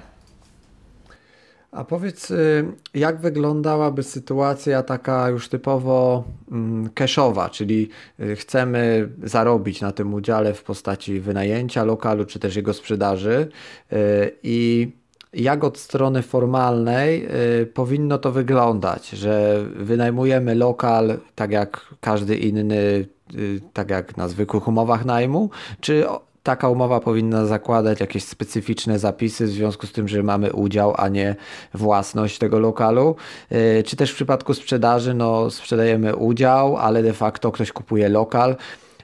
A 1.70 1.85
powiedz, 1.85 2.31
y, 2.31 2.64
jak 2.94 3.20
wyglądałaby 3.20 4.02
sytuacja 4.02 4.83
taka 4.83 5.28
już 5.28 5.48
typowo 5.48 6.24
mm, 6.50 6.90
cashowa, 6.90 7.50
czyli 7.50 7.88
chcemy 8.37 9.09
zarobić 9.22 9.81
na 9.81 9.92
tym 9.92 10.14
udziale 10.14 10.55
w 10.55 10.62
postaci 10.62 11.20
wynajęcia 11.20 11.85
lokalu 11.85 12.24
czy 12.24 12.38
też 12.38 12.57
jego 12.57 12.74
sprzedaży 12.74 13.48
i 14.42 14.92
jak 15.33 15.64
od 15.64 15.79
strony 15.79 16.23
formalnej 16.23 17.29
powinno 17.75 18.18
to 18.18 18.33
wyglądać, 18.33 19.09
że 19.09 19.64
wynajmujemy 19.77 20.55
lokal 20.55 21.18
tak 21.35 21.51
jak 21.51 21.95
każdy 22.01 22.37
inny 22.37 23.07
Y, 23.35 23.61
tak 23.73 23.90
jak 23.90 24.16
na 24.16 24.29
zwykłych 24.29 24.68
umowach 24.68 25.05
najmu, 25.05 25.51
czy 25.81 26.05
taka 26.42 26.68
umowa 26.68 27.01
powinna 27.01 27.47
zakładać 27.47 28.01
jakieś 28.01 28.25
specyficzne 28.25 28.99
zapisy 28.99 29.47
w 29.47 29.51
związku 29.51 29.87
z 29.87 29.92
tym, 29.92 30.09
że 30.09 30.23
mamy 30.23 30.53
udział, 30.53 30.95
a 30.97 31.09
nie 31.09 31.37
własność 31.75 32.38
tego 32.38 32.59
lokalu. 32.59 33.16
Y, 33.53 33.83
czy 33.87 33.97
też 33.97 34.11
w 34.11 34.14
przypadku 34.14 34.55
sprzedaży, 34.55 35.14
no 35.14 35.51
sprzedajemy 35.51 36.16
udział, 36.16 36.77
ale 36.77 37.03
de 37.03 37.12
facto 37.12 37.53
ktoś 37.53 37.73
kupuje 37.73 38.09
lokal. 38.09 38.57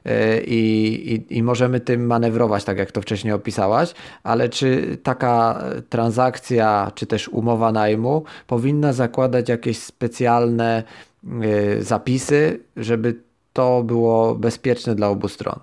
Y, 0.09 0.45
I, 0.47 1.15
i, 1.15 1.39
I 1.39 1.43
możemy 1.43 1.81
tym 1.81 2.07
manewrować, 2.07 2.65
tak 2.65 2.79
jak 2.79 2.93
to 2.93 3.03
wcześniej 3.03 3.33
opisałaś, 3.33 3.95
ale 4.23 4.49
czy 4.49 4.99
taka 5.03 5.65
transakcja, 5.89 6.93
czy 6.95 7.07
też 7.07 7.29
umowa 7.29 7.73
najmu 7.73 8.25
powinna 8.47 8.93
zakładać 8.93 9.49
jakieś 9.49 9.79
specjalne 9.79 10.83
zapisy, 11.81 12.61
żeby 12.77 13.21
to 13.53 13.83
było 13.83 14.35
bezpieczne 14.35 14.95
dla 14.95 15.09
obu 15.09 15.29
stron. 15.29 15.61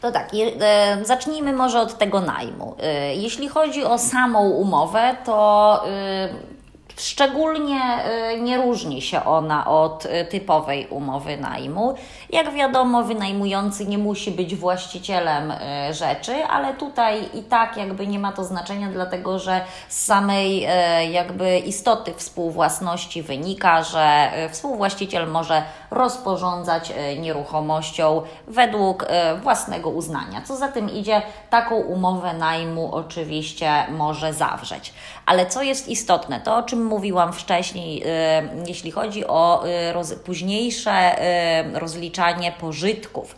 To 0.00 0.12
tak, 0.12 0.30
e, 0.60 1.04
zacznijmy 1.04 1.52
może 1.52 1.80
od 1.80 1.98
tego 1.98 2.20
najmu. 2.20 2.76
E, 2.80 3.14
jeśli 3.14 3.48
chodzi 3.48 3.84
o 3.84 3.98
samą 3.98 4.50
umowę, 4.50 5.16
to 5.24 5.82
e, 5.88 6.28
Szczególnie 6.98 7.80
y, 8.34 8.40
nie 8.40 8.56
różni 8.56 9.02
się 9.02 9.24
ona 9.24 9.66
od 9.66 10.06
y, 10.06 10.24
typowej 10.24 10.86
umowy 10.86 11.36
najmu. 11.36 11.94
Jak 12.30 12.52
wiadomo, 12.52 13.02
wynajmujący 13.02 13.86
nie 13.86 13.98
musi 13.98 14.30
być 14.30 14.54
właścicielem 14.54 15.50
y, 15.50 15.94
rzeczy, 15.94 16.44
ale 16.44 16.74
tutaj 16.74 17.28
i 17.34 17.42
tak 17.42 17.76
jakby 17.76 18.06
nie 18.06 18.18
ma 18.18 18.32
to 18.32 18.44
znaczenia, 18.44 18.88
dlatego 18.88 19.38
że 19.38 19.60
z 19.88 20.04
samej 20.04 20.66
jakby 21.12 21.58
istoty 21.58 22.14
współwłasności 22.14 23.22
wynika, 23.22 23.82
że 23.82 24.30
współwłaściciel 24.50 25.28
może 25.28 25.62
rozporządzać 25.90 26.92
nieruchomością 27.18 28.22
według 28.46 29.06
własnego 29.42 29.90
uznania. 29.90 30.42
Co 30.42 30.56
za 30.56 30.68
tym 30.68 30.90
idzie, 30.90 31.22
taką 31.50 31.74
umowę 31.74 32.34
najmu 32.34 32.94
oczywiście 32.94 33.86
może 33.90 34.32
zawrzeć. 34.32 34.92
Ale 35.26 35.46
co 35.46 35.62
jest 35.62 35.88
istotne, 35.88 36.40
to 36.40 36.56
o 36.56 36.62
czym 36.62 36.84
mówiłam 36.84 37.32
wcześniej, 37.32 38.02
y, 38.02 38.08
jeśli 38.66 38.90
chodzi 38.90 39.26
o 39.26 39.66
y, 39.66 39.92
roz, 39.92 40.14
późniejsze 40.14 41.22
y, 41.74 41.78
rozliczanie 41.78 42.52
pożytków 42.52 43.36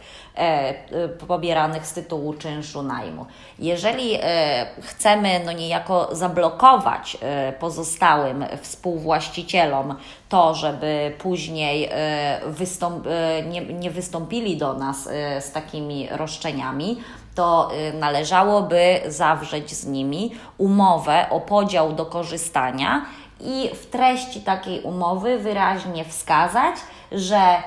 pobieranych 1.28 1.86
z 1.86 1.92
tytułu 1.92 2.34
czynszu 2.34 2.82
najmu. 2.82 3.26
Jeżeli 3.58 4.18
chcemy 4.80 5.40
no 5.44 5.52
niejako 5.52 6.08
zablokować 6.12 7.16
pozostałym 7.60 8.44
współwłaścicielom 8.62 9.94
to, 10.28 10.54
żeby 10.54 11.12
później 11.18 11.90
wystąp, 12.46 13.06
nie, 13.48 13.60
nie 13.60 13.90
wystąpili 13.90 14.56
do 14.56 14.74
nas 14.74 15.04
z 15.40 15.52
takimi 15.52 16.08
roszczeniami, 16.10 16.98
to 17.38 17.70
y, 17.72 17.92
należałoby 17.92 19.00
zawrzeć 19.06 19.70
z 19.70 19.86
nimi 19.86 20.32
umowę 20.58 21.26
o 21.30 21.40
podział 21.40 21.92
do 21.92 22.06
korzystania 22.06 23.02
i 23.40 23.70
w 23.74 23.86
treści 23.86 24.40
takiej 24.40 24.82
umowy 24.82 25.38
wyraźnie 25.38 26.04
wskazać, 26.04 26.76
że 27.12 27.62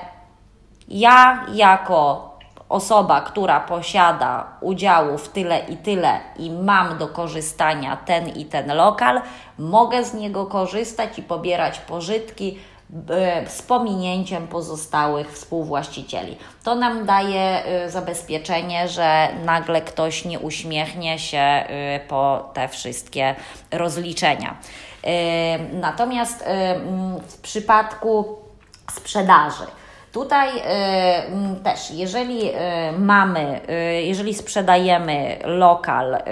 ja 0.88 1.46
jako 1.54 2.30
osoba, 2.68 3.20
która 3.20 3.60
posiada 3.60 4.46
udziału 4.60 5.18
w 5.18 5.28
tyle 5.28 5.58
i 5.58 5.76
tyle 5.76 6.20
i 6.38 6.50
mam 6.50 6.98
do 6.98 7.08
korzystania 7.08 7.96
ten 7.96 8.28
i 8.28 8.44
ten 8.44 8.76
lokal, 8.76 9.20
mogę 9.58 10.04
z 10.04 10.14
niego 10.14 10.46
korzystać 10.46 11.18
i 11.18 11.22
pobierać 11.22 11.78
pożytki 11.78 12.58
z 13.48 13.62
pominięciem 13.62 14.48
pozostałych 14.48 15.32
współwłaścicieli. 15.32 16.36
To 16.64 16.74
nam 16.74 17.06
daje 17.06 17.62
y, 17.86 17.90
zabezpieczenie, 17.90 18.88
że 18.88 19.28
nagle 19.44 19.80
ktoś 19.80 20.24
nie 20.24 20.38
uśmiechnie 20.38 21.18
się 21.18 21.64
y, 21.96 22.08
po 22.08 22.50
te 22.54 22.68
wszystkie 22.68 23.34
rozliczenia. 23.70 24.56
Natomiast 25.72 26.44
w 27.28 27.40
przypadku 27.40 28.36
sprzedaży, 28.90 29.64
Tutaj 30.12 30.48
też, 31.64 31.90
jeżeli 31.90 32.50
mamy, 32.98 33.60
jeżeli 34.04 34.34
sprzedajemy 34.34 35.38
lokal 35.44 36.22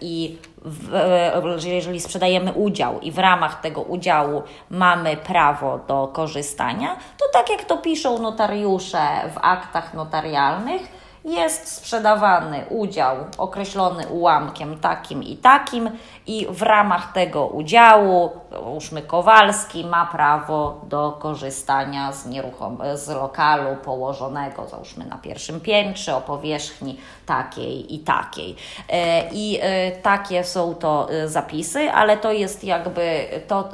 i 0.00 0.38
w, 0.64 1.64
jeżeli 1.64 2.00
sprzedajemy 2.00 2.52
udział 2.52 3.00
i 3.00 3.12
w 3.12 3.18
ramach 3.18 3.60
tego 3.60 3.82
udziału 3.82 4.42
mamy 4.70 5.16
prawo 5.16 5.80
do 5.88 6.08
korzystania, 6.12 6.96
to 7.18 7.24
tak 7.32 7.50
jak 7.50 7.64
to 7.64 7.76
piszą 7.76 8.18
notariusze 8.18 8.98
w 9.34 9.38
aktach 9.42 9.94
notarialnych, 9.94 11.01
jest 11.24 11.68
sprzedawany 11.68 12.64
udział 12.68 13.16
określony 13.38 14.06
ułamkiem 14.06 14.78
takim 14.78 15.22
i 15.22 15.36
takim 15.36 15.90
i 16.26 16.46
w 16.50 16.62
ramach 16.62 17.12
tego 17.12 17.46
udziału, 17.46 18.30
załóżmy 18.50 19.02
Kowalski 19.02 19.84
ma 19.84 20.06
prawo 20.06 20.80
do 20.88 21.12
korzystania 21.12 22.12
z, 22.12 22.26
nieruchom- 22.26 22.96
z 22.96 23.08
lokalu 23.08 23.76
położonego, 23.76 24.66
załóżmy 24.66 25.04
na 25.04 25.18
pierwszym 25.18 25.60
piętrze 25.60 26.16
o 26.16 26.20
powierzchni 26.20 27.00
takiej 27.26 27.94
i 27.94 27.98
takiej. 27.98 28.56
E, 28.88 29.28
I 29.32 29.58
e, 29.62 29.92
takie 29.92 30.44
są 30.44 30.74
to 30.74 31.08
e, 31.10 31.28
zapisy, 31.28 31.90
ale 31.90 32.16
to 32.16 32.32
jest 32.32 32.64
jakby 32.64 33.24
to, 33.48 33.68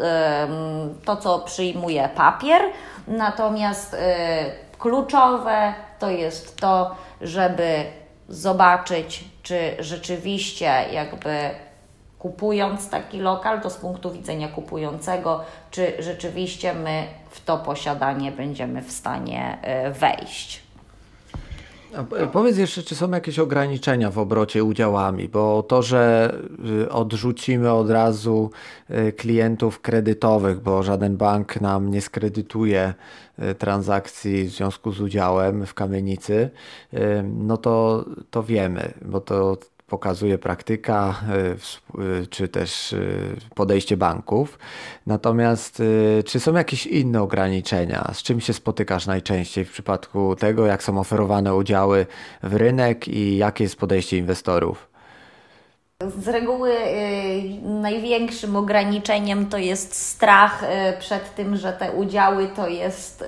to 1.04 1.16
co 1.16 1.38
przyjmuje 1.38 2.08
papier, 2.16 2.62
natomiast 3.06 3.96
kluczowe 4.78 5.74
to 5.98 6.10
jest 6.10 6.56
to, 6.56 6.96
żeby 7.20 7.84
zobaczyć, 8.28 9.24
czy 9.42 9.76
rzeczywiście 9.78 10.84
jakby 10.92 11.50
kupując 12.18 12.90
taki 12.90 13.20
lokal, 13.20 13.60
to 13.60 13.70
z 13.70 13.76
punktu 13.76 14.10
widzenia 14.10 14.48
kupującego, 14.48 15.44
czy 15.70 15.92
rzeczywiście 15.98 16.74
my 16.74 17.06
w 17.30 17.44
to 17.44 17.58
posiadanie 17.58 18.32
będziemy 18.32 18.82
w 18.82 18.92
stanie 18.92 19.58
e, 19.62 19.90
wejść. 19.90 20.67
A 21.98 22.26
powiedz 22.26 22.56
jeszcze, 22.56 22.82
czy 22.82 22.94
są 22.94 23.10
jakieś 23.10 23.38
ograniczenia 23.38 24.10
w 24.10 24.18
obrocie 24.18 24.64
udziałami, 24.64 25.28
bo 25.28 25.62
to, 25.62 25.82
że 25.82 26.34
y, 26.82 26.90
odrzucimy 26.90 27.72
od 27.72 27.90
razu 27.90 28.50
y, 28.90 29.12
klientów 29.12 29.80
kredytowych, 29.80 30.60
bo 30.60 30.82
żaden 30.82 31.16
bank 31.16 31.60
nam 31.60 31.90
nie 31.90 32.00
skredytuje 32.00 32.94
y, 33.38 33.54
transakcji 33.54 34.44
w 34.44 34.50
związku 34.50 34.92
z 34.92 35.00
udziałem 35.00 35.66
w 35.66 35.74
kamienicy, 35.74 36.50
no 37.24 37.56
to, 37.56 38.04
to 38.30 38.42
wiemy, 38.42 38.92
bo 39.02 39.20
to 39.20 39.56
pokazuje 39.88 40.38
praktyka, 40.38 41.14
y, 41.96 42.02
y, 42.02 42.26
czy 42.26 42.48
też 42.48 42.92
y, 42.92 43.36
podejście 43.54 43.96
banków. 43.96 44.58
Natomiast 45.06 45.82
czy 46.26 46.40
są 46.40 46.54
jakieś 46.54 46.86
inne 46.86 47.22
ograniczenia? 47.22 48.10
Z 48.12 48.22
czym 48.22 48.40
się 48.40 48.52
spotykasz 48.52 49.06
najczęściej 49.06 49.64
w 49.64 49.72
przypadku 49.72 50.36
tego, 50.36 50.66
jak 50.66 50.82
są 50.82 51.00
oferowane 51.00 51.54
udziały 51.54 52.06
w 52.42 52.54
rynek 52.54 53.08
i 53.08 53.36
jakie 53.36 53.64
jest 53.64 53.76
podejście 53.76 54.18
inwestorów? 54.18 54.88
Z 56.18 56.28
reguły 56.28 56.72
największym 57.62 58.56
ograniczeniem 58.56 59.46
to 59.46 59.58
jest 59.58 59.94
strach 59.94 60.64
przed 60.98 61.34
tym, 61.34 61.56
że 61.56 61.72
te 61.72 61.92
udziały 61.92 62.48
to 62.56 62.68
jest 62.68 63.24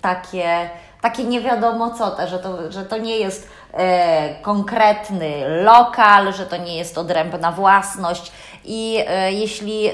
takie, 0.00 0.70
takie 1.02 1.24
nie 1.24 1.40
wiadomo 1.40 1.90
co, 1.90 2.26
że, 2.26 2.38
to, 2.38 2.72
że 2.72 2.84
to 2.84 2.98
nie 2.98 3.16
jest 3.16 3.48
E, 3.72 4.34
konkretny 4.42 5.62
lokal, 5.62 6.32
że 6.32 6.46
to 6.46 6.56
nie 6.56 6.76
jest 6.76 6.98
odrębna 6.98 7.52
własność. 7.52 8.32
I 8.64 9.04
e, 9.06 9.32
jeśli 9.32 9.86
e, 9.86 9.92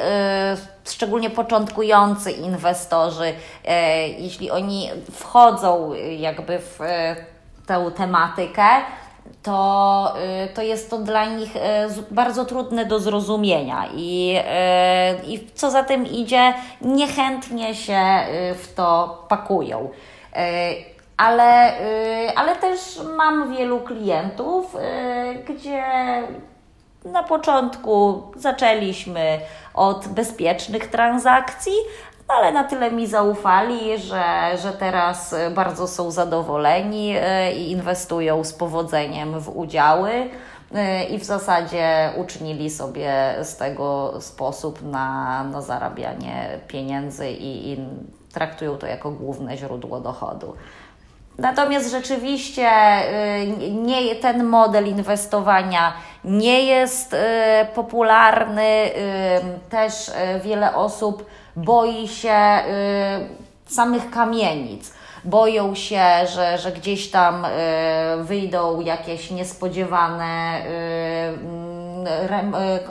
szczególnie 0.88 1.31
początkujący 1.31 2.31
inwestorzy, 2.31 3.33
jeśli 4.18 4.51
oni 4.51 4.90
wchodzą 5.12 5.92
jakby 6.18 6.59
w 6.59 6.79
tę 7.66 7.90
tematykę, 7.97 8.68
to, 9.42 10.14
to 10.55 10.62
jest 10.62 10.90
to 10.90 10.99
dla 10.99 11.25
nich 11.25 11.51
bardzo 12.11 12.44
trudne 12.44 12.85
do 12.85 13.01
zrozumienia. 13.01 13.88
I, 13.94 14.38
i 15.27 15.47
co 15.55 15.71
za 15.71 15.83
tym 15.83 16.07
idzie, 16.07 16.55
niechętnie 16.81 17.75
się 17.75 18.01
w 18.55 18.75
to 18.75 19.18
pakują 19.29 19.90
ale, 21.19 21.81
y, 21.81 22.37
ale 22.37 22.57
też 22.57 23.01
mam 23.17 23.57
wielu 23.57 23.81
klientów, 23.81 24.75
y, 24.75 24.79
gdzie 25.35 25.85
na 27.05 27.23
początku 27.23 28.23
zaczęliśmy 28.37 29.41
od 29.75 30.09
bezpiecznych 30.09 30.87
transakcji, 30.87 31.73
ale 32.29 32.53
na 32.53 32.65
tyle 32.65 32.91
mi 32.91 33.07
zaufali, 33.07 33.99
że, 33.99 34.25
że 34.63 34.73
teraz 34.73 35.35
bardzo 35.55 35.89
są 35.89 36.11
zadowoleni 36.11 37.17
y, 37.17 37.53
i 37.53 37.71
inwestują 37.71 38.45
z 38.45 38.53
powodzeniem 38.53 39.41
w 39.41 39.57
udziały. 39.57 40.11
I 41.11 41.19
w 41.19 41.25
zasadzie 41.25 42.13
uczynili 42.17 42.71
sobie 42.71 43.35
z 43.43 43.57
tego 43.57 44.15
sposób 44.21 44.83
na, 44.83 45.45
na 45.45 45.63
zarabianie 45.63 46.59
pieniędzy 46.67 47.31
i, 47.31 47.73
i 47.73 47.79
traktują 48.33 48.77
to 48.77 48.87
jako 48.87 49.11
główne 49.11 49.57
źródło 49.57 50.01
dochodu. 50.01 50.55
Natomiast 51.38 51.90
rzeczywiście 51.90 52.70
y, 53.61 53.70
nie, 53.70 54.14
ten 54.14 54.44
model 54.44 54.88
inwestowania 54.88 55.92
nie 56.24 56.64
jest 56.64 57.14
y, 57.14 57.16
popularny. 57.74 58.62
Y, 58.62 59.70
też 59.70 60.11
wiele 60.44 60.74
osób 60.74 61.27
boi 61.57 62.09
się 62.09 62.37
samych 63.66 64.11
kamienic. 64.11 64.92
Boją 65.24 65.74
się, 65.74 66.05
że, 66.35 66.59
że 66.59 66.72
gdzieś 66.72 67.11
tam 67.11 67.46
wyjdą 68.18 68.81
jakieś 68.81 69.31
niespodziewane 69.31 70.62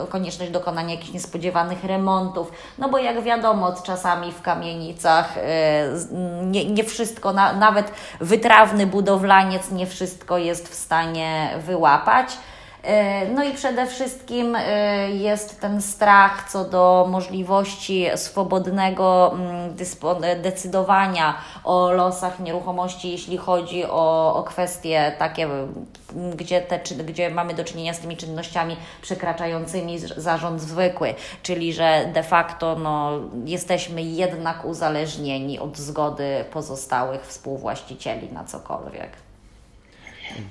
konieczność 0.08 0.52
dokonania 0.52 0.94
jakichś 0.94 1.12
niespodziewanych 1.12 1.84
remontów, 1.84 2.52
no 2.78 2.88
bo 2.88 2.98
jak 2.98 3.22
wiadomo, 3.22 3.74
czasami 3.82 4.32
w 4.32 4.42
kamienicach 4.42 5.38
e, 5.38 5.42
nie, 6.42 6.64
nie 6.64 6.84
wszystko, 6.84 7.32
nawet 7.32 7.92
wytrawny 8.20 8.86
budowlaniec 8.86 9.70
nie 9.70 9.86
wszystko 9.86 10.38
jest 10.38 10.68
w 10.68 10.74
stanie 10.74 11.50
wyłapać. 11.66 12.28
E, 12.88 13.28
no 13.28 13.44
i 13.44 13.54
przede 13.54 13.86
wszystkim 13.86 14.56
e, 14.56 15.10
jest 15.10 15.60
ten 15.60 15.82
strach 15.82 16.50
co 16.50 16.64
do 16.64 17.06
możliwości 17.10 18.06
swobodnego 18.16 19.32
mm, 19.34 20.42
decydowania 20.42 21.34
o 21.64 21.90
losach 21.90 22.40
nieruchomości, 22.40 23.10
jeśli 23.10 23.36
chodzi 23.36 23.84
o, 23.84 24.34
o 24.34 24.42
kwestie 24.42 25.12
takie, 25.18 25.48
gdzie, 26.36 26.60
te, 26.60 26.80
gdzie 27.04 27.30
mamy 27.30 27.54
do 27.54 27.64
czynienia 27.64 27.94
z 27.94 27.98
tymi 27.98 28.16
czynnościami 28.16 28.76
przekraczającymi 29.02 29.98
zarząd 29.98 30.60
zwykły, 30.60 31.14
czyli 31.42 31.72
że 31.72 32.10
de 32.14 32.22
facto 32.22 32.76
no, 32.76 33.10
jesteśmy 33.44 34.02
jednak 34.02 34.64
uzależnieni 34.64 35.58
od 35.58 35.78
zgody 35.78 36.44
pozostałych 36.52 37.26
współwłaścicieli 37.26 38.32
na 38.32 38.44
cokolwiek. 38.44 39.27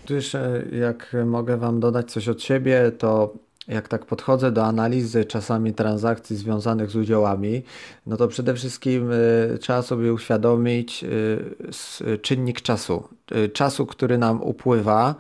Jeszcze, 0.10 0.64
jak 0.72 1.16
mogę 1.26 1.58
Wam 1.58 1.80
dodać 1.80 2.12
coś 2.12 2.28
od 2.28 2.44
siebie, 2.44 2.92
to 2.98 3.34
jak 3.68 3.88
tak 3.88 4.06
podchodzę 4.06 4.52
do 4.52 4.66
analizy 4.66 5.26
czasami 5.26 5.74
transakcji 5.74 6.36
związanych 6.36 6.92
z 6.92 6.96
udziałami, 6.96 7.64
no 8.06 8.18
to 8.18 8.28
przede 8.28 8.54
wszystkim 8.54 9.12
y, 9.12 9.58
trzeba 9.62 9.82
sobie 9.82 10.14
uświadomić 10.14 11.04
y, 11.04 12.18
czynnik 12.18 12.62
czasu. 12.62 13.04
Y, 13.36 13.50
czasu, 13.50 13.86
który 13.86 14.18
nam 14.18 14.42
upływa, 14.44 15.16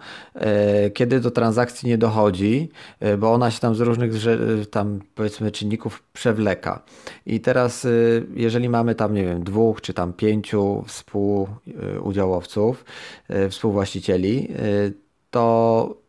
kiedy 0.94 1.20
do 1.20 1.32
transakcji 1.32 1.90
nie 1.90 1.98
dochodzi, 1.98 2.70
bo 3.18 3.34
ona 3.34 3.52
się 3.52 3.60
tam 3.60 3.76
z 3.76 3.80
różnych 3.80 4.12
tam 4.72 5.00
powiedzmy 5.16 5.52
czynników 5.52 6.04
przewleka. 6.14 6.84
I 7.26 7.40
teraz, 7.40 7.88
jeżeli 8.34 8.70
mamy 8.70 8.96
tam, 8.96 9.14
nie 9.14 9.24
wiem, 9.24 9.44
dwóch 9.44 9.82
czy 9.82 9.94
tam 9.94 10.14
pięciu 10.14 10.84
współudziałowców, 10.88 12.86
współwłaścicieli, 13.50 14.48
to 15.32 16.07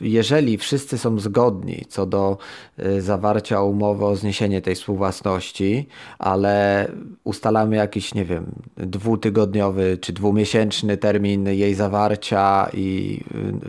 jeżeli 0.00 0.58
wszyscy 0.58 0.98
są 0.98 1.18
zgodni 1.18 1.84
co 1.88 2.06
do 2.06 2.38
y, 2.78 3.02
zawarcia 3.02 3.62
umowy 3.62 4.04
o 4.04 4.16
zniesienie 4.16 4.62
tej 4.62 4.74
współwłasności, 4.74 5.88
ale 6.18 6.88
ustalamy 7.24 7.76
jakiś, 7.76 8.14
nie 8.14 8.24
wiem, 8.24 8.46
dwutygodniowy 8.76 9.98
czy 10.00 10.12
dwumiesięczny 10.12 10.96
termin 10.96 11.46
jej 11.46 11.74
zawarcia 11.74 12.70
i 12.74 13.20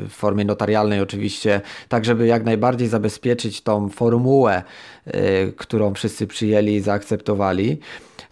y, 0.01 0.07
w 0.09 0.11
formie 0.11 0.45
notarialnej 0.45 1.01
oczywiście, 1.01 1.61
tak 1.89 2.05
żeby 2.05 2.27
jak 2.27 2.43
najbardziej 2.43 2.87
zabezpieczyć 2.87 3.61
tą 3.61 3.89
formułę, 3.89 4.63
którą 5.57 5.93
wszyscy 5.93 6.27
przyjęli 6.27 6.73
i 6.73 6.81
zaakceptowali, 6.81 7.79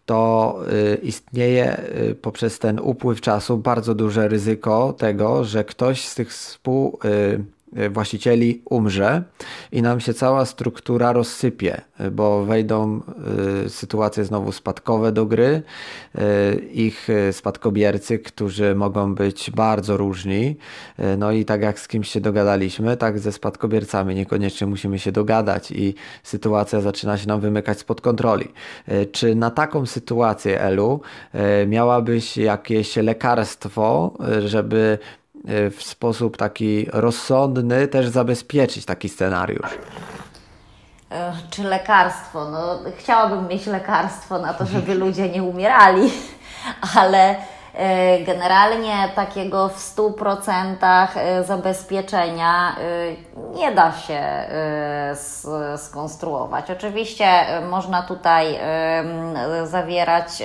to 0.05 0.59
y, 0.93 0.95
istnieje 0.95 1.81
y, 2.09 2.15
poprzez 2.15 2.59
ten 2.59 2.79
upływ 2.79 3.21
czasu 3.21 3.57
bardzo 3.57 3.95
duże 3.95 4.27
ryzyko 4.27 4.93
tego, 4.93 5.43
że 5.43 5.63
ktoś 5.63 6.07
z 6.07 6.15
tych 6.15 6.29
współ 6.29 6.99
y, 7.05 7.05
Y, 7.35 7.43
właścicieli 7.89 8.61
umrze 8.65 9.23
i 9.71 9.81
nam 9.81 9.99
się 9.99 10.13
cała 10.13 10.45
struktura 10.45 11.13
rozsypie, 11.13 11.81
y, 12.01 12.11
bo 12.11 12.45
wejdą 12.45 13.01
y, 13.65 13.69
sytuacje 13.69 14.25
znowu 14.25 14.51
spadkowe 14.51 15.11
do 15.11 15.25
gry, 15.25 15.63
ich 16.73 17.07
spadkobiercy, 17.31 18.19
którzy 18.19 18.75
mogą 18.75 19.15
być 19.15 19.51
bardzo 19.51 19.97
różni. 19.97 20.57
No 21.17 21.31
i 21.31 21.45
tak 21.45 21.61
jak 21.61 21.79
z 21.79 21.87
kimś 21.87 22.09
się 22.09 22.21
dogadaliśmy, 22.21 22.97
tak 22.97 23.19
ze 23.19 23.31
spadkobiercami 23.31 24.15
niekoniecznie 24.15 24.67
musimy 24.67 24.99
się 24.99 25.11
dogadać 25.11 25.71
i 25.71 25.95
sytuacja 26.23 26.81
zaczyna 26.81 27.17
się 27.17 27.27
nam 27.27 27.39
wymykać 27.39 27.79
spod 27.79 28.01
kontroli. 28.01 28.47
Czy 29.11 29.35
na 29.35 29.51
taką 29.51 29.85
sytuację, 29.85 30.61
Elu, 30.61 31.01
miałabyś 31.67 32.37
jakieś 32.37 32.95
lekarstwo, 32.95 34.13
żeby 34.45 34.97
w 35.47 35.83
sposób 35.83 36.37
taki 36.37 36.87
rozsądny 36.93 37.87
też 37.87 38.07
zabezpieczyć 38.07 38.85
taki 38.85 39.09
scenariusz. 39.09 39.77
E, 41.11 41.33
czy 41.49 41.63
lekarstwo? 41.63 42.49
No, 42.51 42.79
chciałabym 42.97 43.47
mieć 43.47 43.65
lekarstwo 43.65 44.39
na 44.39 44.53
to, 44.53 44.65
żeby 44.65 44.95
ludzie 45.05 45.29
nie 45.29 45.43
umierali, 45.43 46.11
ale 46.95 47.35
e, 47.73 48.19
generalnie 48.23 49.09
takiego 49.15 49.69
w 49.69 49.95
100% 49.95 50.75
e, 51.15 51.43
zabezpieczenia 51.43 52.75
nie 53.55 53.71
da 53.71 53.91
się 53.91 54.21
skonstruować. 55.77 56.71
Oczywiście 56.71 57.45
można 57.69 58.03
tutaj 58.03 58.59
zawierać 59.63 60.43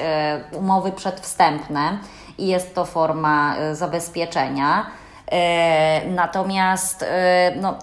umowy 0.53 0.93
przedwstępne 0.93 1.99
i 2.41 2.47
jest 2.47 2.75
to 2.75 2.85
forma 2.85 3.57
e, 3.57 3.75
zabezpieczenia. 3.75 4.87
E, 5.33 6.07
natomiast 6.09 7.03
e, 7.03 7.53
no, 7.57 7.79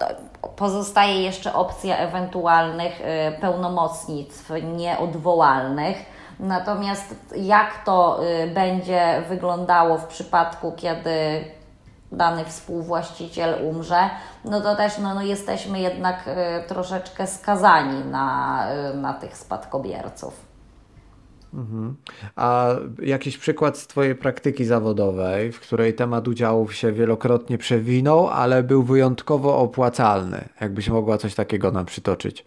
pozostaje 0.56 1.24
jeszcze 1.24 1.54
opcja 1.54 1.98
ewentualnych 1.98 3.02
pełnomocnictw 3.42 4.52
nieodwołalnych. 4.76 5.98
Natomiast 6.40 7.16
jak 7.36 7.84
to 7.86 8.20
będzie 8.54 9.24
wyglądało 9.30 9.98
w 9.98 10.06
przypadku, 10.06 10.74
kiedy 10.76 11.46
dany 12.12 12.46
współwłaściciel 12.46 13.66
umrze, 13.66 14.10
no 14.46 14.62
to 14.62 14.76
też 14.76 14.98
no, 14.98 15.14
no 15.14 15.22
jesteśmy 15.22 15.80
jednak 15.80 16.24
troszeczkę 16.68 17.28
skazani 17.28 18.06
na, 18.06 18.64
na 18.94 19.14
tych 19.14 19.38
spadkobierców. 19.38 20.57
Mhm. 21.54 21.96
A 22.36 22.68
jakiś 23.02 23.38
przykład 23.38 23.78
z 23.78 23.88
Twojej 23.88 24.16
praktyki 24.16 24.66
zawodowej, 24.66 25.52
w 25.52 25.60
której 25.60 25.94
temat 25.94 26.28
udziałów 26.28 26.76
się 26.76 26.92
wielokrotnie 26.92 27.58
przewinął, 27.58 28.28
ale 28.28 28.64
był 28.64 28.84
wyjątkowo 28.84 29.60
opłacalny? 29.60 30.50
Jakbyś 30.62 30.90
mogła 30.90 31.18
coś 31.18 31.36
takiego 31.36 31.72
nam 31.72 31.86
przytoczyć? 31.86 32.46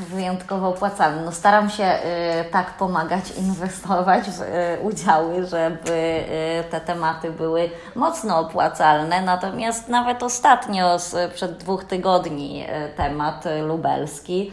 Wyjątkowo 0.00 0.68
opłacalny. 0.68 1.24
No 1.24 1.32
staram 1.32 1.70
się 1.70 1.84
y, 1.84 2.50
tak 2.50 2.76
pomagać 2.76 3.30
inwestować 3.38 4.30
w 4.30 4.40
y, 4.40 4.80
udziały, 4.82 5.46
żeby 5.46 5.90
y, 5.90 6.70
te 6.70 6.80
tematy 6.80 7.30
były 7.30 7.70
mocno 7.94 8.38
opłacalne. 8.38 9.22
Natomiast 9.22 9.88
nawet 9.88 10.22
ostatnio, 10.22 10.98
z, 10.98 11.32
przed 11.32 11.56
dwóch 11.56 11.84
tygodni, 11.84 12.64
y, 12.64 12.96
temat 12.96 13.44
lubelski 13.66 14.52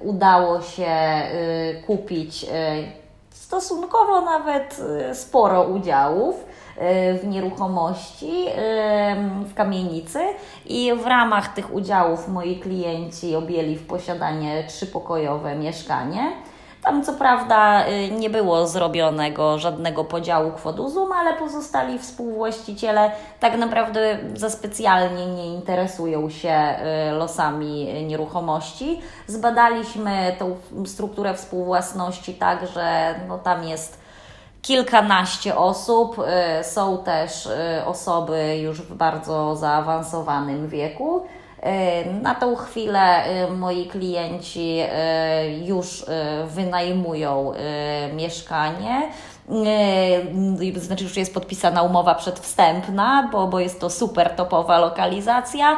udało 0.00 0.60
się 0.60 0.86
e, 0.86 1.28
kupić 1.86 2.44
e, 2.44 2.46
stosunkowo 3.30 4.20
nawet 4.20 4.82
sporo 5.12 5.62
udziałów 5.62 6.44
w 7.22 7.26
nieruchomości 7.26 8.46
w 9.44 9.54
kamienicy 9.54 10.18
i 10.66 10.92
w 11.02 11.06
ramach 11.06 11.54
tych 11.54 11.74
udziałów 11.74 12.28
moi 12.28 12.56
klienci 12.56 13.36
objęli 13.36 13.76
w 13.76 13.86
posiadanie 13.86 14.64
trzypokojowe 14.68 15.56
mieszkanie. 15.56 16.32
Tam 16.84 17.04
co 17.04 17.12
prawda 17.12 17.88
y, 17.88 18.10
nie 18.10 18.30
było 18.30 18.66
zrobionego 18.66 19.58
żadnego 19.58 20.04
podziału 20.04 20.52
kwotuzum, 20.52 21.12
ale 21.12 21.34
pozostali 21.34 21.98
współwłaściciele 21.98 23.10
tak 23.40 23.56
naprawdę 23.56 24.18
za 24.34 24.50
specjalnie 24.50 25.26
nie 25.26 25.54
interesują 25.54 26.30
się 26.30 26.76
y, 27.08 27.12
losami 27.12 28.04
nieruchomości. 28.06 29.00
Zbadaliśmy 29.26 30.36
tą 30.38 30.56
strukturę 30.86 31.34
współwłasności 31.34 32.34
tak, 32.34 32.66
że 32.66 33.14
no 33.28 33.38
tam 33.38 33.64
jest 33.64 34.00
kilkanaście 34.62 35.56
osób. 35.56 36.16
Y, 36.60 36.64
są 36.64 36.98
też 36.98 37.48
osoby 37.86 38.58
już 38.58 38.82
w 38.82 38.94
bardzo 38.94 39.56
zaawansowanym 39.56 40.68
wieku. 40.68 41.26
Na 42.22 42.34
tą 42.34 42.56
chwilę 42.56 43.24
moi 43.50 43.86
klienci 43.86 44.78
już 45.64 46.04
wynajmują 46.46 47.52
mieszkanie. 48.14 49.02
Znaczy, 50.76 51.04
już 51.04 51.16
jest 51.16 51.34
podpisana 51.34 51.82
umowa 51.82 52.14
przedwstępna, 52.14 53.28
bo, 53.32 53.46
bo 53.46 53.60
jest 53.60 53.80
to 53.80 53.90
super 53.90 54.30
topowa 54.30 54.78
lokalizacja. 54.78 55.76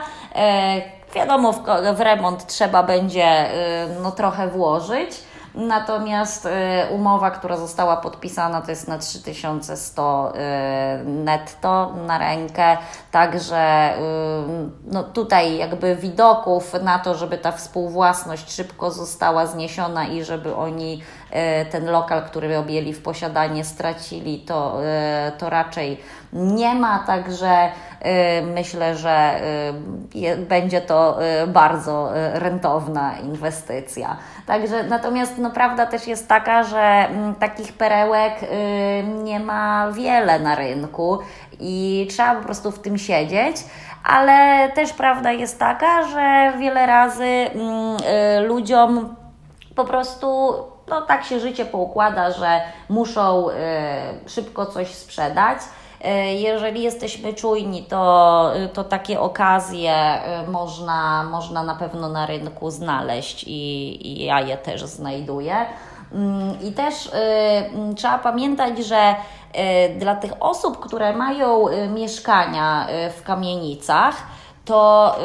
Wiadomo, 1.14 1.52
w, 1.52 1.62
w 1.96 2.00
remont 2.00 2.46
trzeba 2.46 2.82
będzie 2.82 3.50
no, 4.02 4.12
trochę 4.12 4.48
włożyć. 4.48 5.10
Natomiast 5.56 6.46
y, 6.46 6.50
umowa, 6.90 7.30
która 7.30 7.56
została 7.56 7.96
podpisana, 7.96 8.60
to 8.60 8.70
jest 8.70 8.88
na 8.88 8.98
3100 8.98 10.32
y, 10.34 11.04
netto 11.04 11.92
na 12.06 12.18
rękę, 12.18 12.76
także 13.10 13.94
y, 13.98 14.00
no 14.86 15.02
tutaj 15.02 15.56
jakby 15.56 15.96
widoków 15.96 16.72
na 16.82 16.98
to, 16.98 17.14
żeby 17.14 17.38
ta 17.38 17.52
współwłasność 17.52 18.52
szybko 18.52 18.90
została 18.90 19.46
zniesiona 19.46 20.06
i 20.06 20.24
żeby 20.24 20.56
oni 20.56 21.02
ten 21.70 21.90
lokal, 21.90 22.22
który 22.22 22.58
objęli 22.58 22.92
w 22.92 23.02
posiadanie, 23.02 23.64
stracili, 23.64 24.38
to, 24.38 24.78
to 25.38 25.50
raczej 25.50 26.00
nie 26.32 26.74
ma, 26.74 26.98
także 26.98 27.68
myślę, 28.54 28.96
że 28.96 29.40
będzie 30.48 30.80
to 30.80 31.18
bardzo 31.46 32.10
rentowna 32.34 33.18
inwestycja. 33.18 34.16
Także 34.46 34.82
natomiast 34.82 35.38
no, 35.38 35.50
prawda 35.50 35.86
też 35.86 36.06
jest 36.06 36.28
taka, 36.28 36.64
że 36.64 36.80
m, 36.80 37.34
takich 37.34 37.72
perełek 37.72 38.42
y, 38.42 38.46
nie 39.22 39.40
ma 39.40 39.92
wiele 39.92 40.38
na 40.38 40.54
rynku 40.54 41.18
i 41.60 42.06
trzeba 42.10 42.34
po 42.34 42.42
prostu 42.42 42.70
w 42.70 42.78
tym 42.78 42.98
siedzieć. 42.98 43.56
Ale 44.04 44.68
też 44.68 44.92
prawda 44.92 45.32
jest 45.32 45.58
taka, 45.58 46.02
że 46.02 46.52
wiele 46.58 46.86
razy 46.86 47.24
y, 47.24 47.50
ludziom 48.40 49.16
po 49.74 49.84
prostu 49.84 50.54
no, 50.88 51.02
tak 51.02 51.24
się 51.24 51.40
życie 51.40 51.64
poukłada, 51.64 52.32
że 52.32 52.60
muszą 52.88 53.50
y, 53.50 53.54
szybko 54.26 54.66
coś 54.66 54.88
sprzedać. 54.88 55.58
E, 56.04 56.34
jeżeli 56.34 56.82
jesteśmy 56.82 57.34
czujni, 57.34 57.82
to, 57.82 58.52
to 58.72 58.84
takie 58.84 59.20
okazje 59.20 59.92
e, 59.92 60.46
można, 60.46 61.24
można 61.24 61.62
na 61.62 61.74
pewno 61.74 62.08
na 62.08 62.26
rynku 62.26 62.70
znaleźć 62.70 63.44
i, 63.44 64.08
i 64.08 64.24
ja 64.24 64.40
je 64.40 64.56
też 64.56 64.84
znajduję. 64.84 65.66
Mm, 66.12 66.60
I 66.62 66.72
też 66.72 67.06
y, 67.06 67.10
trzeba 67.96 68.18
pamiętać, 68.18 68.78
że 68.78 69.14
y, 69.94 69.98
dla 69.98 70.16
tych 70.16 70.32
osób, 70.40 70.80
które 70.80 71.16
mają 71.16 71.68
y, 71.68 71.88
mieszkania 71.88 72.86
w 73.18 73.22
kamienicach, 73.22 74.14
to 74.64 75.16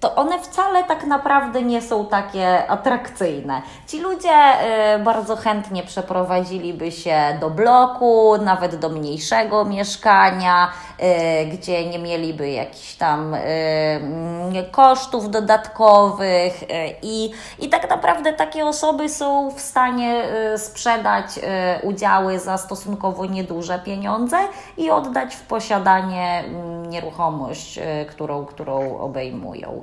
to 0.00 0.14
one 0.14 0.38
wcale 0.38 0.84
tak 0.84 1.04
naprawdę 1.04 1.62
nie 1.62 1.82
są 1.82 2.06
takie 2.06 2.70
atrakcyjne. 2.70 3.62
Ci 3.86 4.00
ludzie 4.00 4.38
y, 4.96 4.98
bardzo 4.98 5.36
chętnie 5.36 5.82
przeprowadziliby 5.82 6.92
się 6.92 7.38
do 7.40 7.50
bloku, 7.50 8.38
nawet 8.38 8.76
do 8.76 8.88
mniejszego 8.88 9.64
mieszkania, 9.64 10.70
y, 11.42 11.46
gdzie 11.46 11.88
nie 11.90 11.98
mieliby 11.98 12.50
jakichś 12.50 12.94
tam 12.94 13.34
y, 13.34 13.40
kosztów 14.70 15.30
dodatkowych 15.30 16.64
i, 17.02 17.30
i 17.58 17.68
tak 17.68 17.90
naprawdę 17.90 18.32
takie 18.32 18.66
osoby 18.66 19.08
są 19.08 19.50
w 19.50 19.60
stanie 19.60 20.22
sprzedać 20.56 21.26
udziały 21.82 22.38
za 22.38 22.58
stosunkowo 22.58 23.26
nieduże 23.26 23.78
pieniądze 23.78 24.36
i 24.76 24.90
oddać 24.90 25.34
w 25.34 25.42
posiadanie 25.42 26.44
mm, 26.46 26.90
nieruchomość, 26.90 27.78
którą, 28.08 28.46
którą 28.46 28.98
obejmują. 28.98 29.82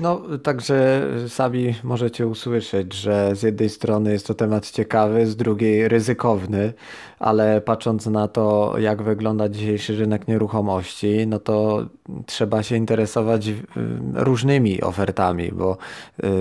No, 0.00 0.22
także 0.42 1.06
sami 1.28 1.74
możecie 1.84 2.26
usłyszeć, 2.26 2.94
że 2.94 3.36
z 3.36 3.42
jednej 3.42 3.68
strony 3.68 4.12
jest 4.12 4.26
to 4.26 4.34
temat 4.34 4.70
ciekawy, 4.70 5.26
z 5.26 5.36
drugiej 5.36 5.88
ryzykowny, 5.88 6.72
ale 7.20 7.60
patrząc 7.60 8.06
na 8.06 8.28
to, 8.28 8.74
jak 8.78 9.02
wygląda 9.02 9.48
dzisiejszy 9.48 9.96
rynek 9.96 10.28
nieruchomości, 10.28 11.26
no 11.26 11.38
to 11.38 11.86
trzeba 12.26 12.62
się 12.62 12.76
interesować 12.76 13.48
y, 13.48 13.54
różnymi 14.14 14.82
ofertami, 14.82 15.52
bo 15.52 15.76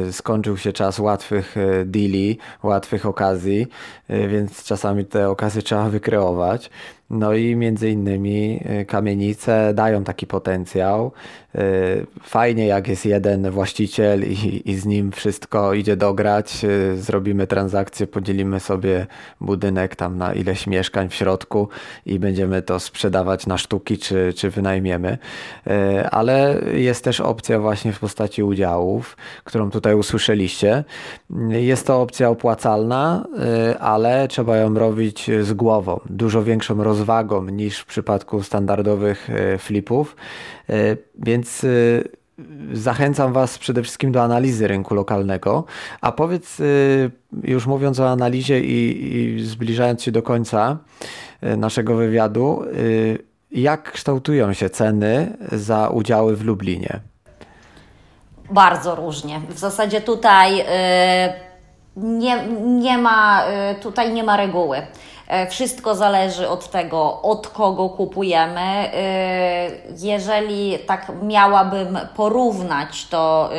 y, 0.08 0.14
skończył 0.14 0.58
się 0.58 0.74
czas 0.74 1.00
łatwych 1.00 1.58
y, 1.58 1.86
deali, 1.86 2.38
łatwych 2.64 3.06
okazji, 3.06 3.68
więc 4.10 4.64
czasami 4.64 5.06
te 5.06 5.30
okazje 5.30 5.62
trzeba 5.62 5.90
wykreować. 5.90 6.70
No 7.10 7.34
i 7.34 7.56
między 7.56 7.90
innymi 7.90 8.64
kamienice 8.88 9.74
dają 9.74 10.04
taki 10.04 10.28
potencjał. 10.28 11.12
Fajnie, 12.24 12.68
jak 12.68 12.88
jest 12.88 13.06
jeden 13.06 13.52
właściciel 13.52 14.24
i, 14.24 14.72
i 14.72 14.76
z 14.76 14.86
nim 14.86 15.12
wszystko 15.12 15.74
idzie 15.74 15.96
dograć, 15.96 16.66
zrobimy 16.96 17.48
transakcję, 17.48 18.08
podzielimy 18.08 18.60
sobie 18.60 19.08
budynek 19.42 19.96
tam 19.96 20.18
na 20.18 20.34
ileś 20.34 20.68
mieszkań 20.70 21.10
w 21.10 21.14
środku 21.14 21.68
i 22.06 22.20
będziemy 22.20 22.62
to 22.62 22.80
sprzedawać 22.80 23.48
na 23.48 23.58
sztuki 23.58 23.98
czy, 23.98 24.34
czy 24.36 24.50
wynajmiemy. 24.50 25.18
E, 25.68 26.10
ale 26.10 26.62
jest 26.74 27.04
też 27.04 27.22
opcja 27.22 27.60
właśnie 27.60 27.94
w 27.94 28.00
postaci 28.00 28.44
udziałów, 28.44 29.18
którą 29.44 29.72
tutaj 29.72 29.96
usłyszeliście. 29.96 30.84
Jest 31.50 31.88
to 31.88 32.02
opcja 32.02 32.30
opłacalna, 32.30 33.26
e, 33.40 33.80
ale 33.80 34.28
trzeba 34.28 34.58
ją 34.58 34.74
robić 34.74 35.32
z 35.42 35.54
głową, 35.54 36.00
dużo 36.10 36.44
większą 36.44 36.84
rozwagą 36.84 37.46
niż 37.46 37.80
w 37.80 37.86
przypadku 37.86 38.44
standardowych 38.44 39.30
e, 39.30 39.58
flipów. 39.58 40.16
Więc 41.16 41.66
zachęcam 42.74 43.34
Was 43.34 43.58
przede 43.58 43.84
wszystkim 43.84 44.12
do 44.12 44.24
analizy 44.24 44.68
rynku 44.68 44.96
lokalnego. 44.96 45.66
A 46.02 46.12
powiedz, 46.12 46.60
y, 46.60 47.12
już 47.44 47.68
mówiąc 47.68 48.00
o 48.00 48.10
analizie 48.10 48.60
i, 48.60 49.14
i 49.16 49.44
zbliżając 49.44 50.04
się 50.04 50.12
do 50.12 50.24
końca 50.24 50.78
y, 51.44 51.58
naszego 51.58 51.96
wywiadu, 51.96 52.64
y, 52.64 53.18
jak 53.52 53.92
kształtują 53.92 54.54
się 54.54 54.70
ceny 54.70 55.38
za 55.52 55.88
udziały 55.88 56.36
w 56.36 56.46
Lublinie? 56.46 57.00
Bardzo 58.52 58.96
różnie. 58.96 59.42
W 59.50 59.60
zasadzie 59.60 60.02
tutaj 60.02 60.66
nie, 61.96 62.48
nie 62.66 62.98
ma, 62.98 63.44
tutaj 63.82 64.14
nie 64.14 64.24
ma 64.24 64.38
reguły. 64.38 64.82
Wszystko 65.50 65.96
zależy 65.96 66.50
od 66.50 66.70
tego, 66.70 67.22
od 67.22 67.48
kogo 67.48 67.90
kupujemy. 67.90 68.92
Jeżeli 69.98 70.80
tak 70.80 71.12
miałabym 71.22 72.00
porównać 72.16 73.06
to 73.06 73.50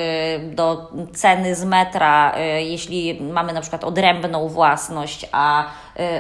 do 0.43 0.91
ceny 1.15 1.55
z 1.55 1.65
metra, 1.65 2.35
jeśli 2.59 3.23
mamy 3.23 3.53
na 3.53 3.61
przykład 3.61 3.85
odrębną 3.85 4.49
własność, 4.49 5.27
a 5.33 5.65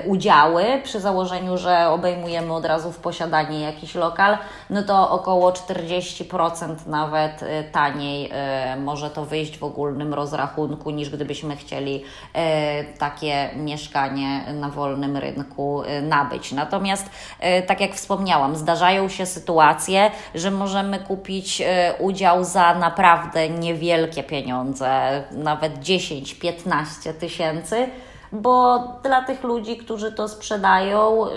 udziały, 0.06 0.64
przy 0.84 1.00
założeniu, 1.00 1.58
że 1.58 1.88
obejmujemy 1.88 2.52
od 2.54 2.64
razu 2.64 2.92
w 2.92 2.98
posiadanie 2.98 3.60
jakiś 3.60 3.94
lokal, 3.94 4.38
no 4.70 4.82
to 4.82 5.10
około 5.10 5.52
40% 5.52 6.74
nawet 6.86 7.42
y, 7.42 7.46
taniej 7.72 8.30
y, 8.74 8.80
może 8.80 9.10
to 9.10 9.24
wyjść 9.24 9.58
w 9.58 9.64
ogólnym 9.64 10.14
rozrachunku, 10.14 10.90
niż 10.90 11.10
gdybyśmy 11.10 11.56
chcieli 11.56 12.02
takie 12.98 13.50
mieszkanie 13.56 14.44
na 14.54 14.68
wolnym 14.68 15.16
rynku 15.16 15.82
nabyć. 16.02 16.52
Natomiast, 16.52 17.10
tak 17.66 17.80
jak 17.80 17.94
wspomniałam, 17.94 18.56
zdarzają 18.56 19.08
się 19.08 19.26
sytuacje, 19.26 20.10
że 20.34 20.50
możemy 20.50 20.98
kupić 20.98 21.62
udział 21.98 22.44
za 22.44 22.74
naprawdę 22.74 23.48
niewielkie 23.48 24.22
pieniądze, 24.22 25.22
nawet 25.32 25.78
10-15 25.78 27.14
tysięcy 27.20 27.88
bo 28.32 28.78
dla 29.02 29.22
tych 29.22 29.42
ludzi, 29.42 29.76
którzy 29.76 30.12
to 30.12 30.28
sprzedają, 30.28 31.26
y, 31.26 31.30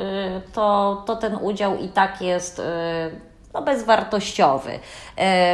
to, 0.53 1.03
to 1.05 1.15
ten 1.15 1.35
udział 1.35 1.77
i 1.77 1.89
tak 1.89 2.21
jest 2.21 2.59
y, 2.59 2.63
no, 3.53 3.61
bezwartościowy. 3.61 4.71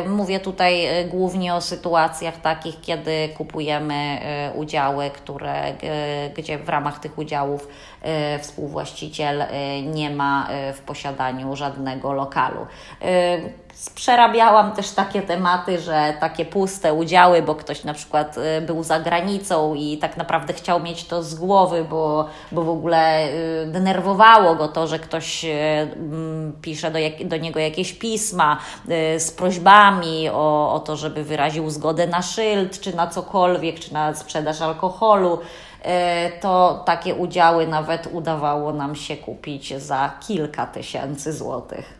Y, 0.05 0.09
mówię 0.09 0.39
tutaj 0.39 0.87
głównie 1.09 1.55
o 1.55 1.61
sytuacjach 1.61 2.37
takich, 2.41 2.81
kiedy 2.81 3.29
kupujemy 3.37 4.19
udziały, 4.55 5.09
które, 5.09 5.73
gdzie 6.37 6.57
w 6.57 6.69
ramach 6.69 6.99
tych 6.99 7.17
udziałów 7.17 7.67
współwłaściciel 8.41 9.43
nie 9.85 10.09
ma 10.09 10.47
w 10.73 10.79
posiadaniu 10.79 11.55
żadnego 11.55 12.13
lokalu. 12.13 12.67
Przerabiałam 13.95 14.71
też 14.71 14.91
takie 14.91 15.21
tematy, 15.21 15.79
że 15.79 16.13
takie 16.19 16.45
puste 16.45 16.93
udziały, 16.93 17.41
bo 17.41 17.55
ktoś 17.55 17.83
na 17.83 17.93
przykład 17.93 18.37
y, 18.37 18.61
był 18.61 18.83
za 18.83 18.99
granicą 18.99 19.75
i 19.75 19.97
tak 19.97 20.17
naprawdę 20.17 20.53
chciał 20.53 20.79
mieć 20.79 21.05
to 21.05 21.23
z 21.23 21.35
głowy, 21.35 21.85
bo, 21.89 22.25
bo 22.51 22.63
w 22.63 22.69
ogóle 22.69 23.27
y, 23.27 23.67
denerwowało 23.67 24.55
go 24.55 24.67
to, 24.67 24.87
że 24.87 24.99
ktoś 24.99 25.45
y, 25.45 25.49
mm, 25.49 26.53
pisze 26.61 26.91
do, 26.91 26.99
jak, 26.99 27.27
do 27.27 27.37
niego 27.37 27.59
jakieś 27.59 27.93
pisma 27.93 28.57
z 29.17 29.31
prośbami 29.31 30.29
o, 30.29 30.73
o 30.73 30.79
to, 30.79 30.95
żeby 30.95 31.23
wyraził 31.23 31.69
zgodę 31.69 32.07
na 32.07 32.21
szyld, 32.21 32.79
czy 32.79 32.95
na 32.95 33.07
cokolwiek, 33.07 33.79
czy 33.79 33.93
na 33.93 34.15
sprzedaż 34.15 34.61
alkoholu 34.61 35.39
to 36.41 36.83
takie 36.85 37.15
udziały 37.15 37.67
nawet 37.67 38.09
udawało 38.11 38.73
nam 38.73 38.95
się 38.95 39.17
kupić 39.17 39.77
za 39.77 40.11
kilka 40.27 40.65
tysięcy 40.65 41.33
złotych. 41.33 41.98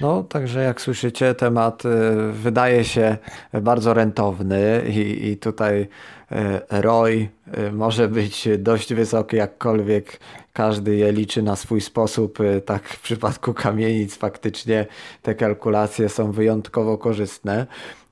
No, 0.00 0.22
także 0.22 0.62
jak 0.62 0.80
słyszycie, 0.80 1.34
temat 1.34 1.84
y, 1.84 1.88
wydaje 2.32 2.84
się 2.84 3.16
bardzo 3.62 3.94
rentowny 3.94 4.82
i, 4.88 5.28
i 5.28 5.36
tutaj 5.36 5.80
y, 5.80 6.36
ROI 6.70 7.28
y, 7.58 7.72
może 7.72 8.08
być 8.08 8.48
dość 8.58 8.94
wysoki, 8.94 9.36
jakkolwiek 9.36 10.20
każdy 10.52 10.96
je 10.96 11.12
liczy 11.12 11.42
na 11.42 11.56
swój 11.56 11.80
sposób. 11.80 12.38
Tak 12.64 12.88
w 12.88 13.00
przypadku 13.00 13.54
kamienic 13.54 14.16
faktycznie 14.16 14.86
te 15.22 15.34
kalkulacje 15.34 16.08
są 16.08 16.32
wyjątkowo 16.32 16.98
korzystne. 16.98 17.66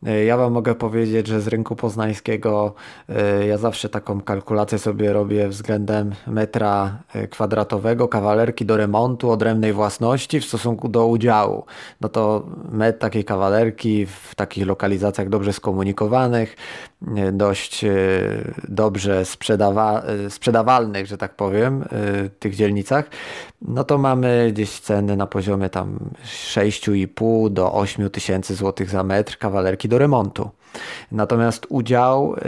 E, 0.06 0.24
ja 0.24 0.36
Wam 0.36 0.52
mogę 0.52 0.74
powiedzieć, 0.74 1.26
że 1.26 1.40
z 1.40 1.48
rynku 1.48 1.76
poznańskiego 1.76 2.74
e, 3.08 3.46
ja 3.46 3.58
zawsze 3.58 3.88
taką 3.88 4.20
kalkulację 4.20 4.78
sobie 4.78 5.12
robię 5.12 5.48
względem 5.48 6.14
metra 6.26 6.98
e, 7.14 7.28
kwadratowego, 7.28 8.08
kawalerki 8.08 8.66
do 8.66 8.76
remontu, 8.76 9.30
odrębnej 9.30 9.72
własności 9.72 10.40
w 10.40 10.44
stosunku 10.44 10.88
do 10.88 11.06
udziału. 11.06 11.64
No 12.00 12.08
to 12.08 12.46
metr 12.72 12.98
takiej 12.98 13.24
kawalerki 13.24 14.06
w 14.06 14.34
takich 14.34 14.66
lokalizacjach 14.66 15.28
dobrze 15.28 15.52
skomunikowanych, 15.52 16.56
dość 17.32 17.84
dobrze 18.68 19.24
sprzedawa 19.24 20.02
sprzedawalnych, 20.28 21.06
że 21.06 21.18
tak 21.18 21.34
powiem, 21.34 21.84
tych 22.38 22.54
dzielnicach, 22.54 23.10
no 23.62 23.84
to 23.84 23.98
mamy 23.98 24.50
gdzieś 24.52 24.80
ceny 24.80 25.16
na 25.16 25.26
poziomie 25.26 25.70
tam 25.70 25.98
6,5 26.24 27.50
do 27.50 27.72
8 27.72 28.10
tysięcy 28.10 28.54
złotych 28.54 28.90
za 28.90 29.02
metr 29.02 29.38
kawalerki 29.38 29.87
do 29.88 29.98
remontu. 29.98 30.50
Natomiast 31.12 31.66
udział 31.68 32.34
y, 32.34 32.38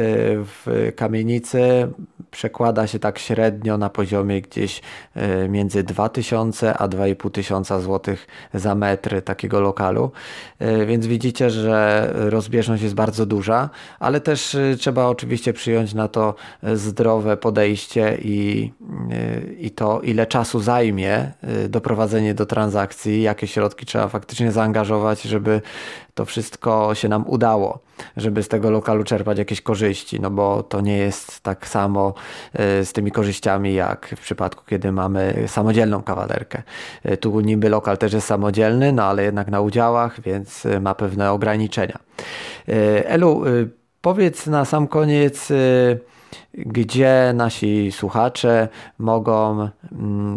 w 0.44 0.92
kamienicy 0.96 1.88
przekłada 2.30 2.86
się 2.86 2.98
tak 2.98 3.18
średnio 3.18 3.78
na 3.78 3.90
poziomie 3.90 4.42
gdzieś 4.42 4.80
y, 5.44 5.48
między 5.48 5.82
2000 5.82 6.78
a 6.78 6.88
2500 6.88 7.82
zł 7.82 8.14
za 8.54 8.74
metr 8.74 9.22
takiego 9.22 9.60
lokalu. 9.60 10.10
Y, 10.62 10.86
więc 10.86 11.06
widzicie, 11.06 11.50
że 11.50 12.10
rozbieżność 12.14 12.82
jest 12.82 12.94
bardzo 12.94 13.26
duża, 13.26 13.70
ale 13.98 14.20
też 14.20 14.56
trzeba 14.78 15.06
oczywiście 15.06 15.52
przyjąć 15.52 15.94
na 15.94 16.08
to 16.08 16.34
zdrowe 16.74 17.36
podejście 17.36 18.18
i, 18.22 18.72
i 19.58 19.70
to, 19.70 20.00
ile 20.00 20.26
czasu 20.26 20.60
zajmie 20.60 21.32
doprowadzenie 21.68 22.34
do 22.34 22.46
transakcji, 22.46 23.22
jakie 23.22 23.46
środki 23.46 23.86
trzeba 23.86 24.08
faktycznie 24.08 24.52
zaangażować, 24.52 25.22
żeby 25.22 25.60
to 26.14 26.24
wszystko 26.24 26.94
się 26.94 27.08
nam 27.08 27.24
udało, 27.26 27.78
żeby 28.16 28.42
z 28.42 28.48
tego 28.48 28.70
lokalu 28.70 29.04
czerpać 29.04 29.38
jakieś 29.38 29.60
korzyści, 29.60 30.20
no 30.20 30.30
bo 30.30 30.62
to 30.62 30.80
nie 30.80 30.98
jest 30.98 31.40
tak 31.40 31.68
samo 31.68 32.14
e, 32.52 32.84
z 32.84 32.92
tymi 32.92 33.10
korzyściami 33.10 33.74
jak 33.74 34.14
w 34.16 34.20
przypadku, 34.20 34.64
kiedy 34.66 34.92
mamy 34.92 35.44
samodzielną 35.46 36.02
kawalerkę. 36.02 36.62
E, 37.02 37.16
tu 37.16 37.40
niby 37.40 37.68
lokal 37.68 37.98
też 37.98 38.12
jest 38.12 38.26
samodzielny, 38.26 38.92
no 38.92 39.04
ale 39.04 39.22
jednak 39.22 39.48
na 39.48 39.60
udziałach, 39.60 40.20
więc 40.20 40.66
e, 40.66 40.80
ma 40.80 40.94
pewne 40.94 41.32
ograniczenia. 41.32 41.98
Elu, 43.04 43.42
powiedz 44.00 44.46
na 44.46 44.64
sam 44.64 44.88
koniec, 44.88 45.48
gdzie 46.54 47.32
nasi 47.34 47.92
słuchacze 47.92 48.68
mogą 48.98 49.68
mm, 49.92 50.36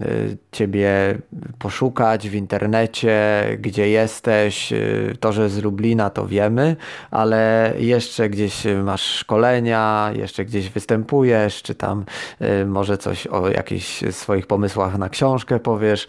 Ciebie 0.52 1.18
poszukać 1.60 2.30
w 2.30 2.36
internecie, 2.36 3.44
gdzie 3.60 3.90
jesteś. 3.90 4.74
Y, 4.74 5.18
to, 5.20 5.32
że 5.32 5.50
z 5.50 5.64
Lublina 5.64 6.10
to 6.10 6.28
wiemy, 6.28 6.76
ale 7.12 7.74
jeszcze 7.78 8.30
gdzieś 8.30 8.64
masz 8.84 9.02
szkolenia, 9.02 10.12
jeszcze 10.16 10.46
gdzieś 10.46 10.70
występujesz, 10.70 11.62
czy 11.62 11.76
tam 11.76 12.06
y, 12.42 12.66
może 12.66 12.98
coś 12.98 13.28
o 13.28 13.50
jakichś 13.50 14.04
swoich 14.12 14.48
pomysłach 14.48 14.98
na 14.98 15.10
książkę 15.10 15.60
powiesz. 15.60 16.08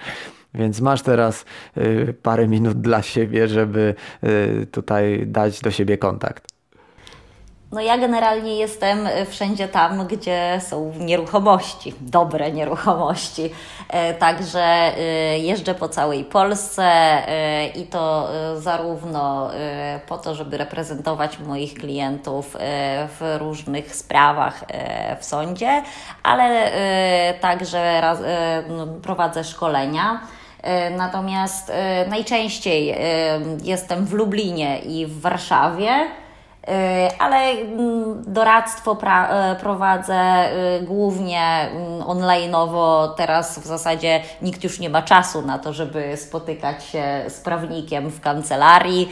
Więc 0.54 0.80
masz 0.80 1.02
teraz 1.02 1.44
y, 1.76 2.14
parę 2.22 2.48
minut 2.48 2.80
dla 2.80 3.02
siebie, 3.02 3.48
żeby 3.48 3.94
tutaj 4.70 5.24
dać 5.26 5.60
do 5.60 5.70
siebie 5.70 5.98
kontakt. 5.98 6.53
No 7.74 7.80
ja 7.80 7.98
generalnie 7.98 8.56
jestem 8.56 9.06
e, 9.06 9.26
wszędzie 9.26 9.68
tam, 9.68 10.06
gdzie 10.06 10.60
są 10.60 10.92
nieruchomości, 10.98 11.94
dobre 12.00 12.52
nieruchomości. 12.52 13.50
E, 13.88 14.14
także 14.14 14.62
e, 14.62 15.38
jeżdżę 15.38 15.74
po 15.74 15.88
całej 15.88 16.24
Polsce 16.24 17.22
i 17.74 17.86
to 17.86 18.28
zarówno 18.56 19.50
po 20.06 20.18
to, 20.18 20.34
żeby 20.34 20.56
reprezentować 20.56 21.38
moich 21.38 21.74
klientów 21.74 22.56
w 23.08 23.36
różnych 23.38 23.96
sprawach 23.96 24.64
w 25.20 25.24
sądzie, 25.24 25.82
ale 26.22 26.70
także 27.40 28.02
no, 28.68 28.86
prowadzę 28.86 29.44
szkolenia. 29.44 30.20
Natomiast 30.96 31.72
najczęściej 32.08 32.96
jestem 33.62 34.06
w 34.06 34.12
Lublinie 34.12 34.78
i 34.78 35.06
w 35.06 35.20
Warszawie. 35.20 36.23
E, 36.68 37.10
ale 37.18 37.36
mm, 37.50 38.22
doradztwo 38.26 38.98
e, 39.02 39.56
prowadzę 39.60 40.14
e, 40.14 40.80
głównie 40.80 41.42
mm, 41.42 42.00
online'owo. 42.00 43.14
Teraz 43.16 43.58
w 43.58 43.64
zasadzie 43.64 44.20
nikt 44.42 44.64
już 44.64 44.80
nie 44.80 44.90
ma 44.90 45.02
czasu 45.02 45.42
na 45.42 45.58
to, 45.58 45.72
żeby 45.72 46.16
spotykać 46.16 46.84
się 46.84 47.24
z 47.28 47.40
prawnikiem 47.40 48.10
w 48.10 48.20
kancelarii, 48.20 49.08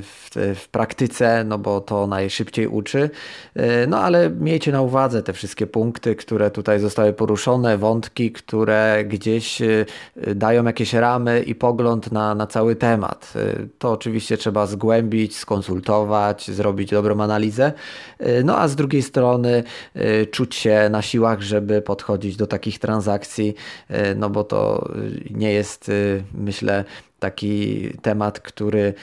w, 0.00 0.30
w 0.54 0.68
praktyce, 0.68 1.44
no 1.44 1.58
bo 1.58 1.80
to 1.80 2.06
naj 2.06 2.29
najszybciej 2.30 2.66
uczy. 2.66 3.10
E, 3.54 3.86
no 3.86 3.98
ale 3.98 4.30
miejcie 4.30 4.72
na 4.72 4.82
uwadze 4.82 5.22
te 5.22 5.32
wszystkie 5.32 5.66
punkty, 5.66 6.16
które 6.16 6.50
tutaj 6.50 6.80
zostały 6.80 7.12
poruszone, 7.12 7.78
wątki, 7.78 8.32
które 8.32 9.04
gdzieś 9.04 9.62
e, 9.62 9.86
dają 10.34 10.64
jakieś 10.64 10.92
ramy 10.92 11.42
i 11.42 11.54
pogląd 11.54 12.12
na, 12.12 12.34
na 12.34 12.46
cały 12.46 12.76
temat. 12.76 13.32
E, 13.36 13.66
to 13.78 13.92
oczywiście 13.92 14.36
trzeba 14.36 14.66
zgłębić, 14.66 15.36
skonsultować, 15.36 16.50
zrobić 16.50 16.90
dobrą 16.90 17.20
analizę. 17.20 17.72
No 18.44 18.58
a 18.58 18.68
z 18.68 18.76
drugiej 18.76 19.02
strony 19.02 19.64
czuć 20.30 20.54
się 20.54 20.88
na 20.90 21.02
siłach, 21.02 21.42
żeby 21.42 21.82
podchodzić 21.82 22.36
do 22.36 22.46
takich 22.46 22.78
transakcji, 22.78 23.54
no 24.16 24.30
bo 24.30 24.44
to 24.44 24.88
nie 25.30 25.52
jest, 25.52 25.90
myślę, 26.34 26.84
taki 27.20 27.88
temat, 28.02 28.40
który 28.40 28.94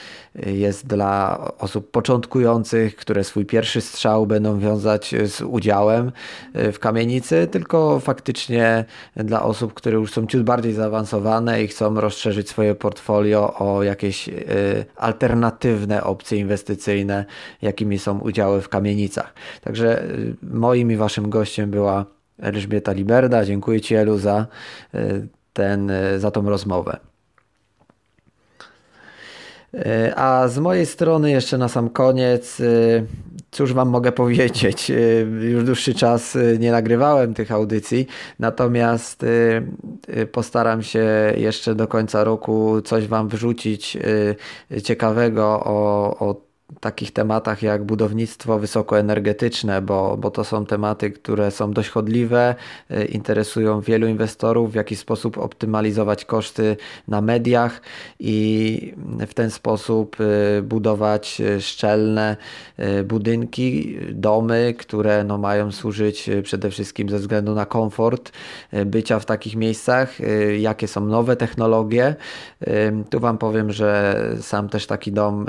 jest 0.45 0.87
dla 0.87 1.37
osób 1.57 1.91
początkujących, 1.91 2.95
które 2.95 3.23
swój 3.23 3.45
pierwszy 3.45 3.81
strzał 3.81 4.27
będą 4.27 4.59
wiązać 4.59 5.15
z 5.25 5.41
udziałem 5.41 6.11
e, 6.53 6.71
w 6.71 6.79
kamienicy, 6.79 7.47
tylko 7.51 7.99
faktycznie 7.99 8.85
dla 9.15 9.43
osób, 9.43 9.73
które 9.73 9.97
już 9.97 10.11
są 10.11 10.27
ciut 10.27 10.43
bardziej 10.43 10.73
zaawansowane 10.73 11.63
i 11.63 11.67
chcą 11.67 11.95
rozszerzyć 11.95 12.49
swoje 12.49 12.75
portfolio 12.75 13.53
o 13.59 13.83
jakieś 13.83 14.29
e, 14.29 14.33
alternatywne 14.95 16.03
opcje 16.03 16.37
inwestycyjne, 16.37 17.25
jakimi 17.61 17.99
są 17.99 18.19
udziały 18.19 18.61
w 18.61 18.69
kamienicach. 18.69 19.33
Także 19.61 20.03
e, 20.03 20.07
moim 20.41 20.91
i 20.91 20.95
waszym 20.95 21.29
gościem 21.29 21.71
była 21.71 22.05
Elżbieta 22.39 22.91
Liberda. 22.91 23.45
Dziękuję 23.45 23.81
Ci 23.81 23.95
Elu 23.95 24.17
za, 24.17 24.47
ten, 25.53 25.91
za 26.17 26.31
tą 26.31 26.49
rozmowę. 26.49 26.99
E, 29.77 30.13
a 30.15 30.47
z 30.47 30.59
mojej 30.59 30.85
strony 30.85 31.31
jeszcze 31.31 31.57
na 31.57 31.67
sam 31.67 31.89
koniec, 31.89 32.59
e, 32.59 32.63
cóż 33.51 33.73
Wam 33.73 33.89
mogę 33.89 34.11
powiedzieć? 34.23 34.91
E, 34.91 34.95
już 35.49 35.63
dłuższy 35.63 35.93
czas 35.93 36.37
nie 36.59 36.71
nagrywałem 36.71 37.33
tych 37.33 37.51
audycji, 37.51 38.07
natomiast 38.39 39.25
postaram 40.31 40.83
się 40.83 41.33
jeszcze 41.37 41.75
do 41.75 41.87
końca 41.87 42.23
roku 42.23 42.81
coś 42.81 43.07
Wam 43.07 43.29
wrzucić 43.29 43.97
ciekawego 44.83 45.43
o, 45.65 46.17
o 46.19 46.46
takich 46.79 47.11
tematach 47.11 47.63
jak 47.63 47.83
budownictwo 47.83 48.59
wysokoenergetyczne, 48.59 49.81
bo, 49.81 50.17
bo 50.17 50.31
to 50.31 50.43
są 50.43 50.65
tematy, 50.65 51.11
które 51.11 51.51
są 51.51 51.71
dość 51.71 51.89
chodliwe, 51.89 52.55
e, 52.89 53.05
interesują 53.05 53.81
wielu 53.81 54.07
inwestorów, 54.07 54.71
w 54.71 54.75
jaki 54.75 54.95
sposób 54.95 55.37
optymalizować 55.37 56.25
koszty 56.25 56.77
na 57.07 57.21
mediach 57.21 57.81
i 58.19 58.93
w 59.27 59.33
ten 59.33 59.51
sposób 59.51 60.17
e, 60.19 60.61
budować 60.61 61.41
szczelne 61.59 62.37
e, 62.77 63.03
budynki, 63.03 63.97
domy, 64.11 64.73
które 64.77 65.23
no, 65.23 65.37
mają 65.37 65.71
służyć 65.71 66.29
przede 66.43 66.71
wszystkim 66.71 67.09
ze 67.09 67.19
względu 67.19 67.55
na 67.55 67.65
komfort 67.65 68.31
bycia 68.85 69.19
w 69.19 69.25
takich 69.25 69.55
miejscach, 69.55 70.17
jakie 70.59 70.87
są 70.87 71.05
nowe 71.05 71.35
technologie. 71.35 72.15
Tu 73.09 73.19
Wam 73.19 73.37
powiem, 73.37 73.71
że 73.71 74.21
sam 74.41 74.69
też 74.69 74.87
taki 74.87 75.11
dom 75.11 75.45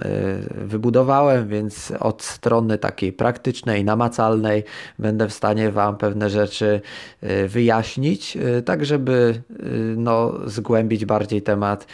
wybudowałem 0.51 1.08
więc 1.47 1.93
od 2.01 2.23
strony 2.23 2.79
takiej 2.79 3.13
praktycznej, 3.13 3.85
namacalnej 3.85 4.65
będę 4.99 5.29
w 5.29 5.33
stanie 5.33 5.71
Wam 5.71 5.97
pewne 5.97 6.31
rzeczy 6.31 6.81
y, 7.23 7.49
wyjaśnić, 7.49 8.37
y, 8.37 8.63
tak 8.63 8.85
żeby 8.85 9.43
y, 9.51 9.95
no, 9.97 10.33
zgłębić 10.47 11.05
bardziej 11.05 11.43
temat 11.43 11.87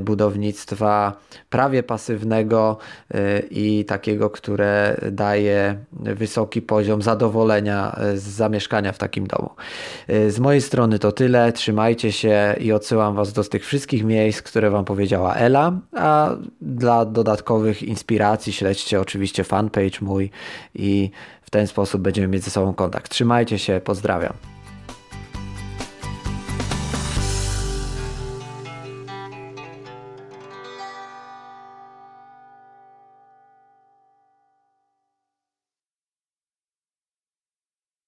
budownictwa 0.00 1.16
prawie 1.50 1.82
pasywnego 1.82 2.78
i 3.50 3.84
takiego, 3.84 4.30
które 4.30 4.96
daje 5.12 5.76
wysoki 5.92 6.62
poziom 6.62 7.02
zadowolenia 7.02 7.96
z 8.14 8.22
zamieszkania 8.22 8.92
w 8.92 8.98
takim 8.98 9.26
domu. 9.26 9.50
Z 10.28 10.38
mojej 10.38 10.60
strony 10.60 10.98
to 10.98 11.12
tyle. 11.12 11.52
Trzymajcie 11.52 12.12
się 12.12 12.54
i 12.60 12.72
odsyłam 12.72 13.14
Was 13.14 13.32
do 13.32 13.44
tych 13.44 13.66
wszystkich 13.66 14.04
miejsc, 14.04 14.42
które 14.42 14.70
Wam 14.70 14.84
powiedziała 14.84 15.34
Ela, 15.34 15.72
a 15.96 16.30
dla 16.60 17.04
dodatkowych 17.04 17.82
inspiracji 17.82 18.51
śledźcie 18.52 19.00
oczywiście 19.00 19.44
fanpage 19.44 19.98
mój 20.00 20.30
i 20.74 21.10
w 21.42 21.50
ten 21.50 21.66
sposób 21.66 22.02
będziemy 22.02 22.28
mieć 22.28 22.44
ze 22.44 22.50
sobą 22.50 22.74
kontakt. 22.74 23.12
Trzymajcie 23.12 23.58
się, 23.58 23.80
pozdrawiam. 23.84 24.51